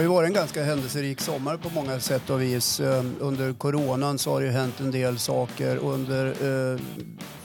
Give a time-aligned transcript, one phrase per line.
[0.00, 2.80] har ju varit en ganska händelserik sommar på många sätt och vis.
[2.80, 5.76] Eh, Under coronan så har det ju hänt en del saker.
[5.76, 6.26] Under
[6.74, 6.80] eh,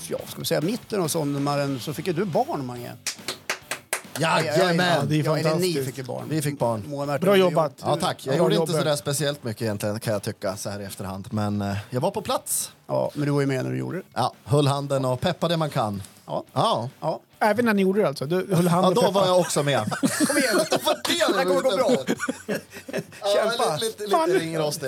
[0.07, 2.91] ja, ska vi säga, mitten av sommaren så fick ju du barn, Mange.
[4.19, 4.87] Jajamän!
[4.87, 5.85] Ja, det är ja, eller ni fantastiskt.
[5.85, 6.25] fick ju barn.
[6.29, 7.19] Vi fick barn.
[7.21, 7.73] Bra jobbat.
[7.81, 10.79] Ja tack, jag Bra gjorde inte sådär speciellt mycket egentligen kan jag tycka så här
[10.81, 11.27] i efterhand.
[11.31, 12.71] Men eh, jag var på plats.
[12.87, 14.03] Ja, men du var ju med när du gjorde det.
[14.13, 16.01] Ja, höll handen och peppade man kan.
[16.25, 16.43] Ja.
[16.53, 17.19] Ja, Ja.
[17.39, 18.25] Även när ni gjorde det alltså?
[18.25, 19.91] Du höll ja då var jag också med.
[20.27, 20.57] Kom igen!
[20.69, 21.89] det här kommer gå bra.
[23.35, 24.31] Ja, lite, lite, Fan.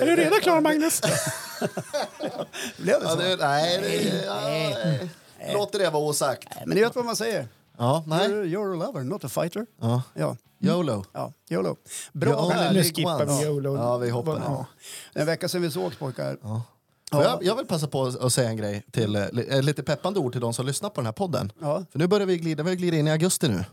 [0.02, 1.00] Är du redan klar Magnus?
[2.76, 3.16] Blev det Ja, så?
[3.16, 5.10] det, nej, det, ja, nej.
[5.54, 6.48] Låter det vara osagt.
[6.66, 7.48] Men ni vet vad man säger?
[7.78, 8.28] Ja, nej.
[8.28, 9.66] You're, you're a lover, not a fighter.
[9.80, 10.02] Ja.
[10.14, 11.04] Ja, YOLO.
[11.12, 11.76] ja YOLO.
[12.12, 12.70] Bra Ja.
[12.72, 13.44] Nu skippar vi.
[13.44, 13.76] YOLO.
[13.76, 14.66] Ja, vi hoppar Ja.
[15.14, 16.36] En vecka sedan vi sågs pojkar.
[16.42, 16.62] Ja.
[17.12, 20.32] Jag, jag vill passa på att säga en grej till eh, li- lite peppande ord
[20.32, 21.52] till de som lyssnar på den här podden.
[21.60, 21.84] Ja.
[21.92, 23.64] För nu börjar vi glida, vi glider in i augusti nu.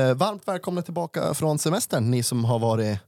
[0.00, 2.98] Eh, varmt välkomna tillbaka från semestern, ni som har varit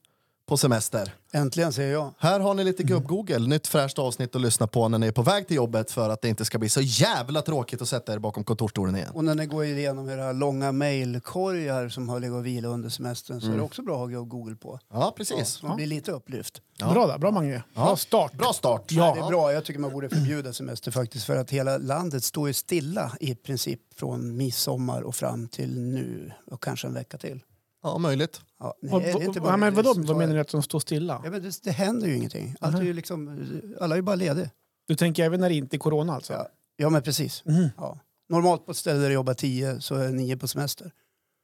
[0.47, 1.15] på semester.
[1.33, 2.15] Äntligen säger jag.
[2.19, 5.23] Här har ni lite gubb-google, nytt fräscht avsnitt att lyssna på när ni är på
[5.23, 8.19] väg till jobbet för att det inte ska bli så jävla tråkigt att sätta er
[8.19, 9.11] bakom kontorsstolen igen.
[9.15, 13.41] Och när ni går igenom era långa mejlkorgar som har legat och vilat under semestern
[13.41, 14.79] så är det också bra att ha Google på.
[14.93, 15.49] Ja, Ja, precis.
[15.49, 16.61] så man blir lite upplyft.
[16.79, 16.93] Ja.
[16.93, 17.63] Bra där, bra Mange.
[17.75, 18.33] Bra start.
[18.33, 18.85] Bra start.
[18.93, 19.15] Ja.
[19.15, 19.53] Det är bra.
[19.53, 23.35] Jag tycker man borde förbjuda semester faktiskt för att hela landet står ju stilla i
[23.35, 27.41] princip från midsommar och fram till nu och kanske en vecka till.
[27.87, 28.41] Ja, möjligt.
[28.59, 30.63] Ja, nej, Och, det är inte bara ja, men vadå, vad menar du att de
[30.63, 31.21] står stilla?
[31.25, 32.55] Ja, men det, det händer ju ingenting.
[32.61, 33.49] Allt är ju liksom,
[33.81, 34.51] alla är ju bara lediga.
[34.89, 36.33] Du tänker även när det inte är corona alltså?
[36.33, 37.45] Ja, ja men precis.
[37.45, 37.69] Mhm.
[37.77, 37.99] Ja.
[38.29, 40.91] Normalt på ett ställe där det jobbar tio så är nio på semester.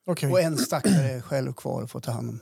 [0.07, 0.33] Okej.
[0.33, 2.41] Och en stackare är själv kvar och får ta hand om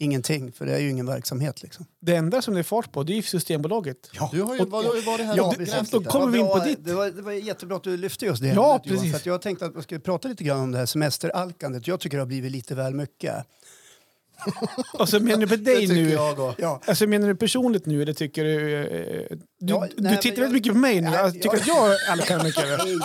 [0.00, 1.62] ingenting, för det är ju ingen verksamhet.
[1.62, 1.86] Liksom.
[2.00, 4.10] Det enda som det är fart på det är ju Systembolaget.
[4.32, 5.74] Du har ju, vad, du varit här Ja, och precis.
[5.74, 6.84] grävt då kommer vi in på ditt.
[6.84, 8.48] Det var, det var jättebra att du lyfte just det.
[8.48, 9.10] Ja, ämnet, Johan, precis.
[9.10, 11.86] För att jag tänkte att vi skulle prata lite grann om det här semesteralkandet.
[11.86, 13.34] Jag tycker det har blivit lite väl mycket.
[14.98, 16.10] Alltså menar du på Det dig tycker nu?
[16.10, 16.54] jag och.
[16.58, 18.76] Ja, Alltså menar du personligt nu eller tycker du...
[18.76, 21.10] eh, Du, Ja, du nej, tittar väldigt mycket på mig nu.
[21.10, 22.64] Nej, Jag tycker jag- att jag mycket.
[22.78, 22.98] Nej.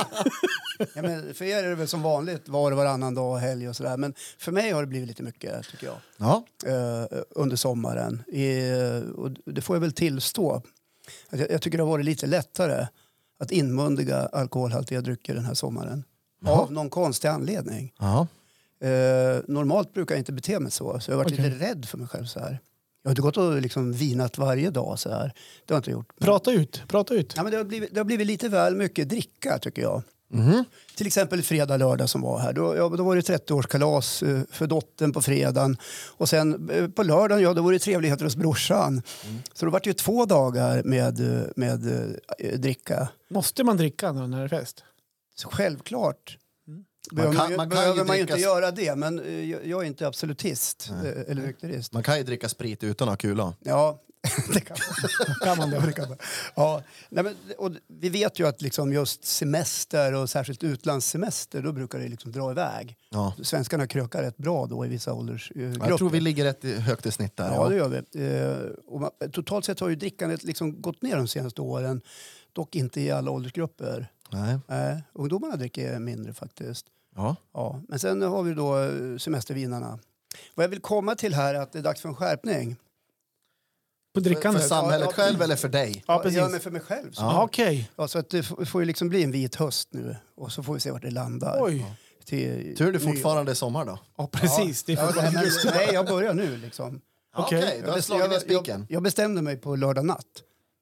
[0.95, 3.75] ja, men för er är det väl som vanligt var och varannan dag, helg och
[3.75, 3.97] sådär.
[3.97, 5.95] Men för mig har det blivit lite mycket, tycker jag.
[6.17, 8.23] Ja, eh, under sommaren.
[8.27, 8.59] I,
[9.15, 10.61] och det får jag väl tillstå.
[11.29, 12.87] Att jag, jag tycker det har varit lite lättare
[13.39, 16.03] att inmundiga alkoholhaltiga drycker den här sommaren.
[16.45, 17.93] Av någon konstig anledning.
[17.99, 18.27] ja.
[18.81, 21.49] Eh, normalt brukar jag inte bete mig så, så jag har varit Okej.
[21.49, 22.25] lite rädd för mig själv.
[22.25, 22.59] så här.
[23.03, 24.99] Jag har inte gått och liksom vinat varje dag.
[24.99, 25.33] så här.
[25.65, 26.19] Det har jag inte gjort.
[26.19, 27.33] Prata ut, prata ut.
[27.35, 30.03] ja, men det, har blivit, det har blivit lite väl mycket dricka, tycker jag.
[30.27, 30.63] Mhm.
[30.95, 32.53] Till exempel fredag, lördag som var här.
[32.53, 35.77] Då, ja, då var det 30-årskalas eh, för dottern på fredagen.
[36.17, 39.01] Och sen eh, på lördagen, ja, då var det trevligheter hos brorsan.
[39.53, 41.87] Så då var det ju två dagar med, eh, med
[42.39, 43.07] eh, dricka.
[43.29, 44.83] Måste man dricka när det är fest?
[45.35, 46.37] Så självklart.
[47.11, 50.07] Man kan- man, kan behöver man dricka- inte göra det, men eh, jag, är inte
[50.07, 51.93] absolutist eh, eller nykterist.
[51.93, 53.53] Man kan ju dricka sprit utan att ha kula.
[53.59, 54.01] Ja,
[54.53, 55.35] det kan man.
[55.43, 55.85] Kan man Ja, det?
[55.85, 56.17] det kan man.
[56.55, 61.71] Ja, nej, men, och vi vet ju att liksom just semester och särskilt utlandssemester, då
[61.71, 62.95] brukar det liksom dra iväg.
[63.09, 63.33] Ja.
[63.43, 65.89] Svenskarna krökar rätt bra då i vissa åldersgrupper.
[65.89, 67.51] Jag tror vi ligger rätt i- högt i snitt där.
[67.53, 68.25] Ja, det gör vi.
[68.27, 68.57] Eh,
[68.93, 72.01] och man, totalt sett har ju drickandet liksom gått ner de senaste åren.
[72.53, 74.11] Dock inte i alla åldersgrupper.
[74.31, 74.57] Nej.
[74.67, 76.85] Nej, ungdomarna dricker mindre faktiskt.
[77.15, 77.35] Ja.
[77.53, 77.81] Ja.
[77.87, 79.99] Men sen har vi då eh, semestervinarna.
[80.55, 82.75] Vad jag vill komma till här är att det är dags för en skärpning.
[82.75, 84.61] På För, drickandet?
[84.61, 85.23] för samhället Ja, ja.
[85.23, 86.03] själv eller för dig?
[86.07, 86.37] Ja, precis.
[86.37, 87.11] Ja, men för mig själv.
[87.11, 87.21] Så.
[87.21, 87.91] Ja, Okej.
[87.95, 90.73] Ja, så att det får ju liksom bli en vit höst nu och så får
[90.73, 91.57] vi se vart det landar.
[91.61, 91.85] Oj.
[92.25, 93.99] Till Tur det fortfarande är sommar då.
[94.17, 94.83] Ja, precis.
[94.83, 95.33] Det är Ja, men,
[95.65, 97.01] nej, jag börjar nu liksom.
[97.35, 97.81] Okej, Okej.
[97.85, 98.79] du har slagit ner jag, spiken.
[98.89, 100.25] jag, jag bestämde mig på lördag natt.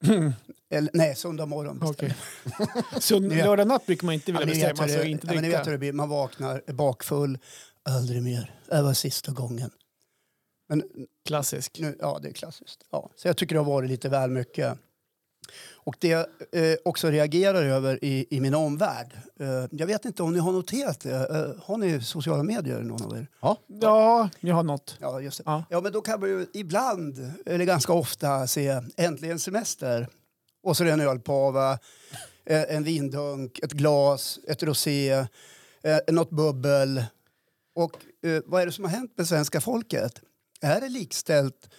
[0.69, 2.16] Eller, nej, söndag morgon bestämde
[2.50, 3.02] Okej.
[3.02, 5.68] Så lördag natt brukar man inte Ja, vilja vet bestämma sig inte ja, ni vet
[5.68, 5.94] hur det blir.
[5.94, 7.38] Man vaknar, bakfull,
[7.84, 8.56] aldrig mer.
[8.69, 9.72] Det var sista gången.
[10.69, 10.84] Men
[11.25, 11.80] Klassisk.
[11.80, 12.86] nu, ja, det är klassiskt.
[12.91, 13.09] Ja.
[13.16, 14.78] Så jag tycker det har varit lite väl mycket.
[15.85, 19.13] Och det jag eh, också reagerar över i, i min omvärld.
[19.40, 21.16] Eh, jag vet inte om ni har noterat det.
[21.16, 23.28] Eh, har ni sociala medier, någon av er?
[23.41, 23.58] Ja.
[23.67, 24.97] Ja, jag har något.
[24.99, 25.43] Ja, just det.
[25.46, 25.63] Ja.
[25.69, 30.08] Ja, men då kan man ju ibland, eller ganska ofta, se äntligen semester.
[30.63, 31.72] Och så är det en ölpava,
[32.46, 35.09] eh, en vindunk, ett glas, ett rosé,
[35.84, 37.03] eh, något bubbel.
[37.75, 37.91] Och
[38.25, 40.22] eh, vad är det som har hänt med svenska folket?
[40.61, 41.69] Är det likställt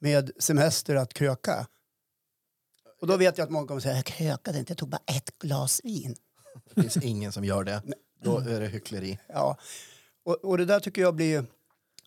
[0.00, 1.66] med semester att kröka?
[3.02, 5.38] Och då vet jag att många kommer säga, jag krökade inte, jag tog bara ett
[5.38, 6.14] glas vin.
[6.74, 7.82] Det finns ingen som gör det.
[8.24, 9.18] Då är det hyckleri.
[9.28, 9.56] Ja.
[10.24, 11.44] Och, och det där tycker jag blir,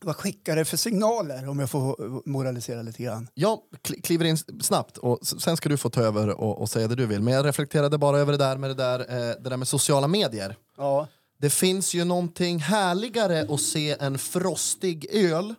[0.02, 3.28] vad skickar det för signaler om jag får moralisera lite grann?
[3.34, 6.88] Jag kli- kliver in snabbt och sen ska du få ta över och, och säga
[6.88, 7.22] det du vill.
[7.22, 10.08] Men jag reflekterade bara över det där med, det där, eh, det där med sociala
[10.08, 10.56] medier.
[10.78, 11.08] Ja.
[11.38, 15.56] Det finns ju någonting härligare att se en frostig öl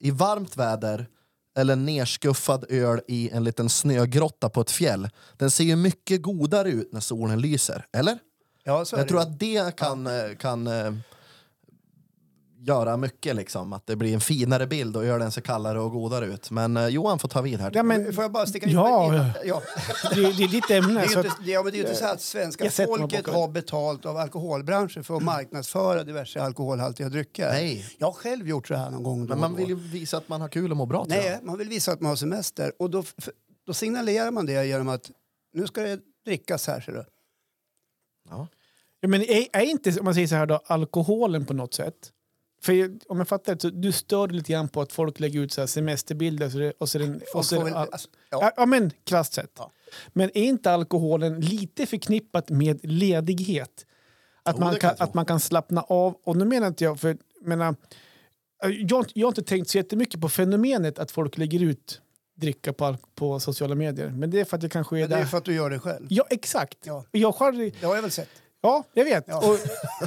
[0.00, 1.06] i varmt väder
[1.58, 5.08] eller nerskuffad öl i en liten snögrotta på ett fjäll.
[5.36, 8.18] Den ser ju mycket godare ut när solen lyser, eller?
[8.64, 10.92] Ja, så är Jag det tror att det kan, eh, kan eh,
[12.62, 13.72] göra mycket, liksom.
[13.72, 16.50] att det blir en finare bild och ölen ser kallare och godare ut.
[16.50, 17.70] Men eh, Johan får ta vid här.
[17.74, 18.72] Ja, men, Får jag bara sticka in?
[18.72, 19.62] Ja, ja.
[20.14, 21.00] det, det är ditt ämne.
[21.00, 22.72] Det är Så att, inte, ja, men det är ju inte så att svenska Jag
[22.72, 23.40] sätter mig folket bakom.
[23.40, 27.48] har betalt av alkoholbranschen för att marknadsföra diverse alkoholhaltiga drycker.
[27.52, 27.86] Nej.
[27.98, 29.26] Jag har själv gjort så här någon gång.
[29.26, 29.56] då Men och man då.
[29.56, 31.04] vill ju visa att man har kul och mår bra.
[31.04, 31.24] tror jag.
[31.30, 32.72] Nej, man vill visa att man har semester.
[32.78, 33.28] Och då, f-
[33.66, 35.10] då signalerar man det genom att
[35.54, 36.80] nu ska det drickas här.
[36.80, 37.04] Ser du.
[38.30, 38.46] Ja.
[39.00, 42.10] ja, men är, är inte, om man säger så här då, alkoholen på något sätt?
[42.62, 45.20] För jag- om jag fattar det, så du stör dig lite grann på att folk
[45.20, 48.52] lägger ut så semesterbilder så det, och så det, och så alltså, ja.
[48.56, 48.66] ja.
[48.66, 49.50] men krasst sett.
[49.58, 49.70] Ja.
[50.08, 53.86] Men är inte alkoholen lite förknippat med ledighet?
[54.42, 56.14] Att, Jo, man, kan jag att man kan slappna av.
[56.24, 57.74] Och nu menar inte jag, för menar,
[58.62, 62.00] jag, har inte- jag har inte tänkt så jättemycket på fenomenet att folk lägger ut
[62.34, 64.08] dricka på, på sociala medier.
[64.08, 65.26] Men det är för att jag kanske är Men det är där.
[65.26, 66.06] för att du gör det själv.
[66.10, 66.78] Ja, exakt.
[66.82, 67.04] Ja.
[67.10, 68.28] Jag själv, Det har jag väl sett.
[68.62, 69.24] Ja, jag vet.
[69.26, 69.38] Ja.
[69.38, 69.58] Och,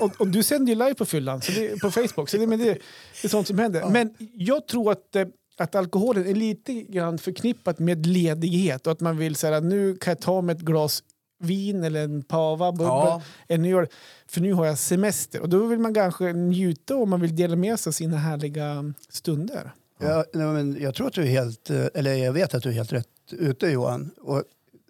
[0.01, 2.29] och, och du sänder ju live på fyllan, så det, på Facebook.
[2.29, 3.89] Så det, men det, det är sånt som händer.
[3.89, 5.27] Men jag tror att, eh,
[5.57, 8.87] att alkoholen är lite grann förknippat med ledighet.
[8.87, 11.03] Och att man vill säga nu kan jag ta mig ett glas
[11.39, 13.21] vin eller en pava, bubbel, Ja.
[13.47, 13.87] en öl.
[14.27, 15.39] För nu har jag semester.
[15.41, 18.93] Och då vill man kanske njuta och man vill dela med sig av sina härliga
[19.09, 19.71] stunder.
[19.99, 22.69] Ja, nej, men jag tror att du är helt, eh, eller jag vet att du
[22.69, 24.11] är helt rätt ute Johan.
[24.21, 24.43] Och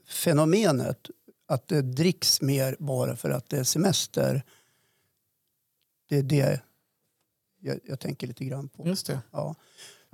[0.09, 0.97] fenomenet
[1.53, 4.43] att det dricks mer bara för att det är semester.
[6.09, 6.59] Det är det
[7.59, 8.87] jag, jag tänker lite grann på.
[8.87, 9.19] Just det.
[9.31, 9.55] Ja.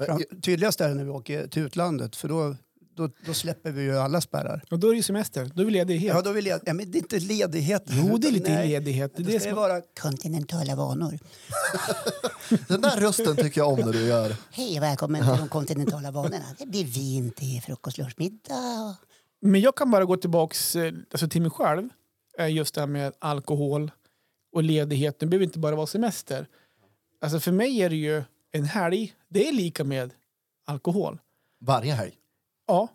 [0.05, 2.55] Fram, tydligast är det när vi åker till utlandet för då,
[2.95, 4.63] då, då släpper vi ju alla spärrar.
[4.71, 5.51] Och då är det ju semester.
[5.55, 6.15] Då är vi ledighet.
[6.15, 7.83] Ja, då vill jag, ja, men det är inte ledighet.
[7.87, 9.15] Jo, det är lite Nej, ledighet.
[9.15, 9.57] Det är Det det ska som...
[9.59, 11.19] vara kontinentala vanor.
[12.67, 14.35] Den där rösten tycker jag om när du gör.
[14.51, 16.45] Hej och välkommen till de kontinentala vanorna.
[16.57, 18.97] Det blir vin till frukost, lunch, middag.
[19.41, 21.89] Men jag kan bara gå tillbaks eh, alltså till mig själv.
[22.37, 23.91] Eh, Just det här med alkohol
[24.51, 25.19] och ledighet.
[25.19, 26.47] Det behöver inte bara vara semester.
[27.21, 29.13] Alltså för mig är det ju en helg.
[29.29, 30.13] Det är lika med
[30.65, 31.19] alkohol.
[31.61, 32.13] Varje helg.
[32.67, 32.87] Ja.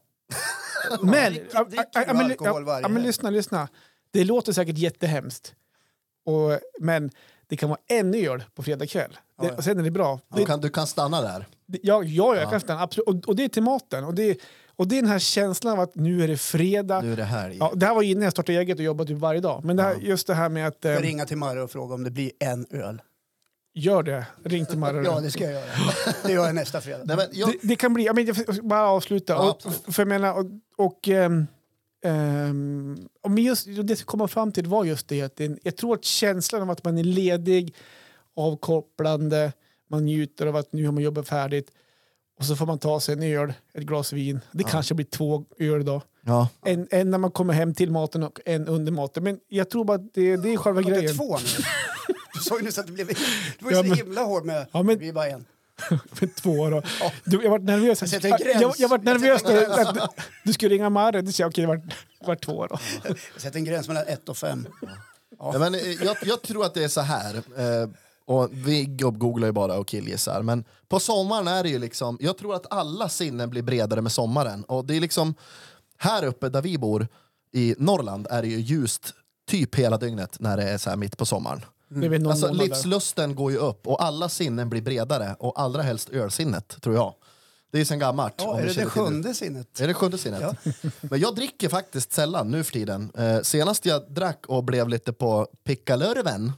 [1.02, 1.76] Men, ja, du
[2.06, 3.68] men, alkohol ja, varje men lyssna, lyssna.
[4.10, 5.54] Det låter säkert jättehemskt.
[6.24, 7.10] Och, men
[7.46, 9.18] det kan vara en öl på fredag kväll.
[9.40, 10.20] Det, Ja, sen är det bra.
[10.28, 11.46] Du Det, kan, du kan stanna där.
[11.66, 12.82] det, ja, ja, jag kan stanna.
[12.82, 13.08] Absolut.
[13.08, 14.04] Och, och det är till maten.
[14.04, 14.38] Och det,
[14.76, 17.00] och det är den här känslan av att nu är det fredag.
[17.00, 17.56] Nu är det helg.
[17.60, 19.64] Ja, det här var innan jag startade eget och jobbade typ varje dag.
[19.64, 20.84] Men det här, just det här med att...
[20.84, 23.02] Eh, Jag ringa till Marre och fråga om det blir en öl.
[23.74, 24.26] gör det.
[24.44, 25.02] Ring till Marre.
[25.04, 25.64] Ja, det ska jag göra.
[26.26, 27.04] Det gör jag nästa fredag.
[27.04, 28.04] Nej, men jag, det, det kan bli...
[28.04, 29.32] Jag, men, jag får bara avsluta.
[29.32, 30.44] Ja, och, för jag menar, och,
[30.76, 31.46] och, ehm,
[32.04, 35.22] ehm, och men just, det ska komma fram till var just det.
[35.22, 37.74] Att det jag tror att känslan av att man är ledig,
[38.36, 39.52] avkopplande,
[39.90, 41.70] man njuter av att nu har man jobbat färdigt.
[42.38, 44.40] Och så får man ta sig en öl, ett glas vin.
[44.52, 46.02] Det kanske blir två öl då.
[46.26, 46.48] ja.
[46.64, 49.24] En, en när man kommer hem till maten och en under maten.
[49.24, 51.16] Men jag tror bara att det, det är själva Var det grejen.
[51.16, 51.64] två nu?
[52.34, 53.06] Du sa ju nyss att det blev...
[53.06, 53.14] Du
[53.64, 54.66] var ju Ja, så men- himla hård med...
[54.72, 55.44] Ja, men- Det blir bara en.
[56.12, 56.82] För två då.
[57.24, 58.12] Du, jag var nervös.
[58.12, 58.60] Jag, gräns.
[58.62, 60.14] jag, jag var Jag nervös sätter en att, att
[60.44, 61.22] du, skulle ringa Marre.
[61.22, 61.80] Du sa okej, det var,
[62.26, 62.78] var två då.
[63.04, 64.66] Jag sätter en gräns mellan ett och fem.
[65.38, 67.42] Ja, men, eh, jag, jag tror att det är så här.
[68.26, 70.42] Och vi googlar ju bara och killgissar.
[70.42, 72.18] Men på sommaren är det ju liksom...
[72.20, 74.64] Jag tror att alla sinnen blir bredare med sommaren.
[74.64, 75.34] Och det är liksom...
[75.98, 77.08] Här uppe där vi bor
[77.52, 79.14] i Norrland är det ju ljust
[79.48, 81.60] typ hela dygnet när det är så här mitt på sommaren.
[81.88, 86.76] Någon Alltså, livslusten går ju upp och alla sinnen blir bredare och allra helst ölsinnet,
[86.82, 87.14] tror jag.
[87.72, 88.34] Det är ju sen gammalt.
[88.38, 89.80] Ja, om är det det känner till sjunde sinnet?
[89.80, 90.56] Är det sjunde sinnet?
[91.00, 93.10] Men jag dricker faktiskt sällan nu för tiden.
[93.14, 96.52] Eh, senast jag drack och blev lite på pickalurven,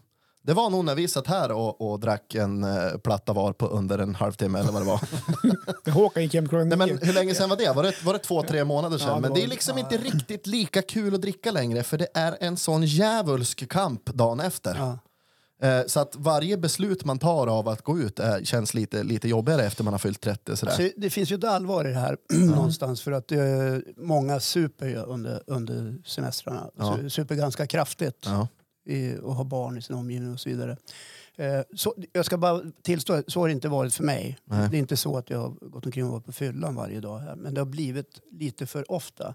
[0.46, 3.66] det var nog när vi satt här och, och drack en eh, platta var på
[3.66, 5.00] under en halvtimme eller vad det var.
[5.92, 6.98] Håkan gick hem klockan Nej, men nio.
[7.04, 7.72] hur länge sedan var det?
[7.72, 9.08] Var det, var det två, tre månader sedan?
[9.08, 9.50] Ja, det men var det är det.
[9.50, 14.04] liksom inte riktigt lika kul att dricka längre för det är en sån djävulsk kamp
[14.06, 14.74] dagen efter.
[14.74, 14.98] Ja.
[15.62, 19.28] Eh, så att varje beslut man tar av att gå ut eh, känns lite, lite
[19.28, 20.56] jobbigare efter man har fyllt 30.
[20.56, 20.72] Sådär.
[20.72, 22.16] Så det finns ju ett allvar i det här
[22.54, 23.38] någonstans för att eh,
[23.96, 26.70] många super ju under, under semestrarna.
[26.78, 26.84] Ja.
[26.84, 28.48] Su- Super ganska kraftigt Ja.
[29.22, 30.76] Och har barn i sin omgivning och så vidare.
[31.36, 34.38] Eh, så, jag ska bara tillstå, så har det inte varit för mig.
[34.44, 34.68] Nej.
[34.70, 37.18] Det är inte så att jag har gått omkring och varit på fyllan varje dag
[37.18, 39.34] här, men det har blivit lite för ofta.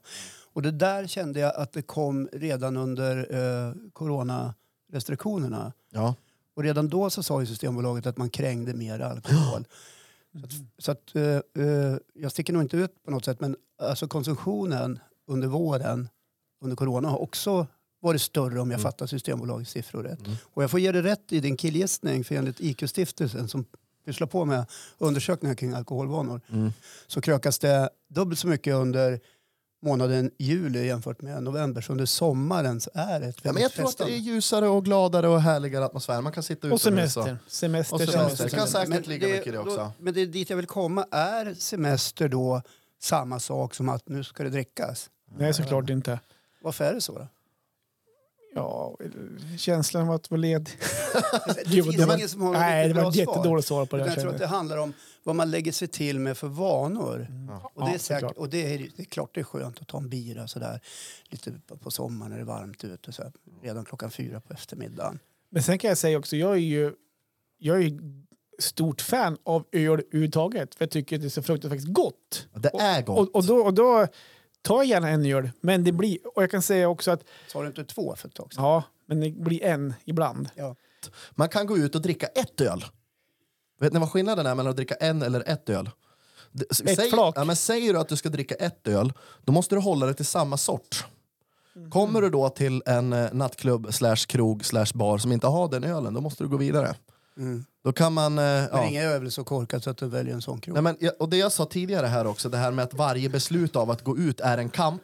[0.53, 5.74] Och det där kände jag att det kom redan under eh, coronarestriktionerna.
[5.89, 6.15] Ja.
[6.55, 9.65] Och redan då så sa ju Systembolaget att man krängde mer alkohol.
[10.34, 13.55] Så att, så att, eh, eh, jag sticker nog inte ut på något sätt men
[13.81, 16.10] alltså konsumtionen under våren
[16.62, 17.67] under corona har också
[18.01, 20.20] varit större om jag fattar Systembolagets siffror rätt.
[20.53, 23.65] Och jag får ge dig rätt i din killgissning för enligt IQ-stiftelsen som
[24.05, 24.65] pysslar på med
[24.98, 26.72] undersökningar kring alkoholvanor Mm.
[27.08, 29.20] så krökas det dubbelt så mycket under
[29.84, 31.81] månaden juli jämfört med november.
[31.81, 34.67] Så under sommaren så är det ett Ja, men jag tror att det är ljusare
[34.67, 36.22] och gladare och härligare atmosfär.
[36.22, 37.38] Man kan sitta ute Och semester.
[37.48, 38.20] Semester, Och semester.
[38.25, 38.43] semester.
[38.46, 39.77] Det kan säkert Men ligga mycket i det också.
[39.77, 41.05] Då, men det dit jag vill komma.
[41.12, 42.62] Är semester då
[43.01, 45.10] samma sak som att nu ska det drickas?
[45.38, 46.20] Nej, såklart inte.
[46.62, 47.27] Varför är det så då?
[48.55, 48.98] Ja,
[49.58, 50.74] känslan av att vara ledig.
[51.65, 53.34] Det finns det var- ingen som har Nej, det var ett svar.
[53.36, 54.01] jättedåligt svar på det.
[54.01, 54.93] Jag jag tror att det handlar om
[55.24, 57.27] vad man lägger sig till med för vanor.
[57.74, 59.98] Och, det är säkert, och det, är, det är klart det är skönt att ta
[59.98, 60.79] en bira sådär
[61.29, 61.51] lite
[61.84, 63.12] på- sommaren när det är varmt ute.
[63.12, 63.31] Så här,
[63.62, 65.20] redan klockan fyra på eftermiddagen.
[65.50, 66.93] Men sen kan jag säga också, jag är ju,
[67.58, 68.00] jag är ju
[68.60, 70.75] stort fan av öl överhuvudtaget.
[70.75, 72.48] För jag tycker att det är så fruktansvärt gott.
[72.53, 73.20] Det är gott.
[73.29, 74.08] Och, och, då, och då
[74.62, 75.50] tar jag gärna en öl.
[75.62, 78.34] Men det blir, och jag kan säga också att, Sa du inte två för ett
[78.36, 78.63] tag sedan?
[78.63, 80.50] ja, men det blir en ibland.
[80.56, 80.75] Ja.
[81.32, 82.86] Man kan gå ut och dricka ett öl.
[83.80, 85.89] Vet ni vad skillnaden är mellan att dricka en eller ett öl?
[86.86, 87.34] Ett säg, flak.
[87.38, 89.13] Ja, men säger du att du ska dricka ett öl,
[89.44, 91.06] då måste du hålla dig till samma sort.
[91.89, 95.84] Kommer du då till en eh, nattklubb, slash krog, slash bar som inte har den
[95.84, 96.96] ölen, då måste du gå vidare.
[97.38, 97.66] Mm.
[97.84, 98.38] Då kan man...
[98.38, 98.86] eh, Men ja.
[98.88, 100.74] ingen är väl så korkad så att du väljer en sån krog?
[100.74, 103.30] Nej, men, jag- och det jag sa tidigare här också, det här med att varje
[103.30, 105.02] beslut av att gå ut är en kamp.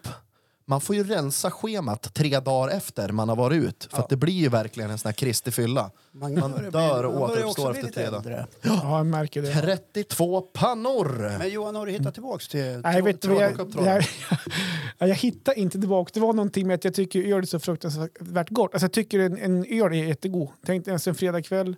[0.69, 3.87] Man får ju rensa schemat tre dagar efter man har varit ut.
[3.91, 5.91] För att det blir ju verkligen en sån här Kristi fylla.
[6.11, 8.47] man, man dör och återuppstår efter tre dagar.
[8.61, 9.53] Ja, jag märker det.
[9.53, 11.37] 32 pannor!
[11.39, 13.85] Men Johan, har du hittat tillbaks till Nej, vet du jag, tråden.
[14.97, 16.11] jag, jag hittar inte tillbaka.
[16.13, 18.73] Det var någonting med att jag tycker öl är så fruktansvärt gott.
[18.73, 20.49] Alltså jag tycker en, en öl är jättegod.
[20.65, 21.75] Tänk dig en fredagkväll,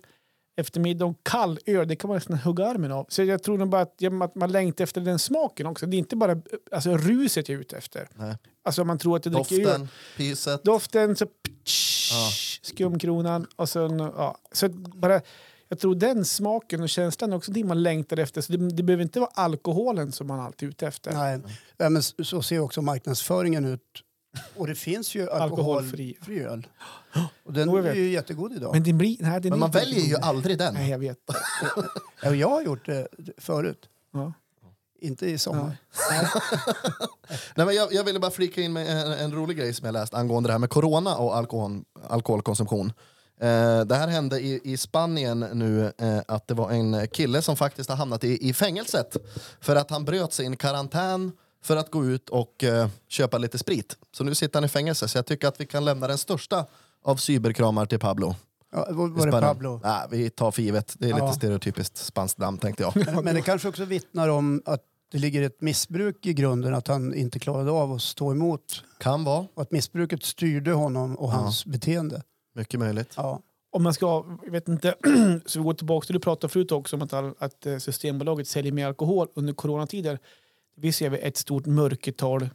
[0.56, 3.06] eftermiddag och kall öl, det kan man nästan hugga armen av.
[3.08, 5.86] Så jag tror nog bara att, ja, att man längtar efter den smaken också.
[5.86, 6.42] Det är inte bara
[6.72, 8.08] alltså, ruset jag är ute efter.
[8.14, 8.36] Nej.
[8.64, 9.64] Alltså man tror att jag dricker.
[9.64, 10.64] Doften, pyset.
[10.64, 11.26] Doften, så
[12.62, 14.38] skumkronan och sen, ja.
[14.52, 15.20] Så bara,
[15.68, 18.40] jag tror den smaken och känslan är också det man längtar efter.
[18.40, 21.12] Så det, det behöver inte vara alkoholen som man alltid är ute efter.
[21.12, 21.40] Nej,
[21.76, 23.80] ja, men så så ser också marknadsföringen ut.
[24.56, 26.16] Och det finns ju Alkoholfri.
[26.18, 26.66] alkoholfri öl.
[27.44, 27.96] Och den Jo, jag är vet.
[27.98, 28.72] ju jättegod idag.
[28.72, 30.24] Men, det blir, nej, den Men är man inte väljer ju god.
[30.24, 30.74] aldrig den.
[30.74, 31.18] Nej, jag vet.
[32.22, 33.08] Ja, jag har gjort det
[33.38, 33.88] förut.
[34.12, 34.32] Ja.
[35.00, 35.76] Inte i sommar.
[37.54, 39.92] Nej, men jag, jag ville bara flika in med en, en rolig grej som jag
[39.92, 42.92] läst angående det här med corona och alkohol, alkoholkonsumtion.
[43.40, 47.56] Eh, det här hände i, i Spanien nu eh, att det var en kille som
[47.56, 49.16] faktiskt har hamnat i, i fängelset
[49.60, 53.96] för att han bröt sin karantän för att gå ut och eh, köpa lite sprit.
[54.16, 55.08] Så nu sitter han i fängelse.
[55.08, 56.66] Så jag tycker att vi kan lämna den största
[57.04, 58.34] av cyberkramar till Pablo.
[58.72, 59.32] Ja, var, var det.
[59.32, 59.80] Pablo?
[59.84, 60.94] Nej, vi tar för givet.
[60.98, 61.24] Det är Ja.
[61.26, 62.92] lite stereotypiskt spanskt namn tänkte jag.
[63.14, 64.80] Men, men det kanske också vittnar om att
[65.12, 68.82] det ligger ett missbruk i grunden, att han inte klarade av att stå emot.
[68.98, 72.22] Kan vara, Och att missbruket styrde honom och hans beteende.
[72.54, 73.12] mycket möjligt.
[73.16, 73.40] Ja.
[73.72, 74.94] Om man ska, jag vet inte,
[75.46, 77.12] så vi går tillbaka till du pratade förut också om att,
[77.42, 80.18] att eh, Systembolaget säljer mer alkohol under coronatider.
[80.80, 82.48] Vi ser vi ett stort mörkertal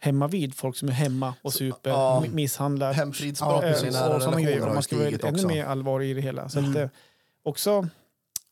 [0.00, 2.22] hemma vid folk som är hemma och super, ja.
[2.26, 2.92] mi- misshandlar.
[2.92, 4.60] Hemfridsbrott nära och sådana grejer.
[4.60, 6.48] Man ska stigit ännu mer allvar i det hela.
[6.48, 6.88] Så att, eh,
[7.42, 7.88] också,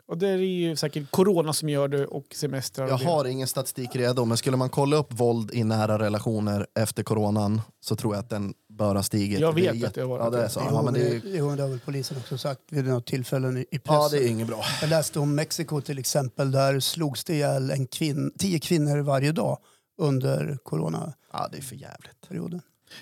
[0.06, 2.88] och det är ju säkert corona som gör det och semestrar.
[2.88, 7.02] Jag har ingen statistik redo, men skulle man kolla upp våld i nära relationer efter
[7.02, 9.40] coronan så tror jag att den bör stigit.
[9.40, 10.48] Jag Det är vet att det har varit Ja, det är det.
[10.48, 10.60] så.
[10.64, 13.06] Jo, Ja, men det är, det, jo, det har väl polisen också sagt vid något
[13.06, 13.80] tillfällen i, pressen.
[13.94, 14.62] ja, det är inget bra.
[14.80, 16.50] Jag läste om Mexiko till exempel.
[16.50, 19.58] Där slogs det ihjäl en kvinn, tio kvinnor varje dag
[19.98, 21.12] under coronaperioden.
[21.32, 22.54] Ja, det är för jävligt.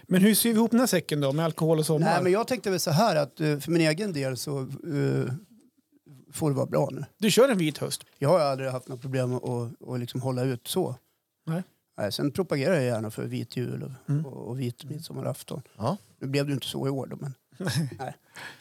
[0.07, 2.07] Men hur syr vi ihop den här säcken då med alkohol och sommar?
[2.07, 5.33] Nej, men jag tänkte väl så här att eh, för min egen del så eh,
[6.33, 7.05] får det vara bra nu.
[7.19, 8.03] Du kör en vit höst.
[8.19, 10.97] Jag har aldrig haft något problem att, att, att liksom hålla ut så.
[11.97, 12.05] Nej.
[12.05, 14.27] Nej, sen propagerar jag gärna för vit jul och, Mm.
[14.27, 15.63] och, och vit midsommarafton.
[15.77, 15.97] Ja.
[16.19, 17.35] Nu blev det inte så i år då, men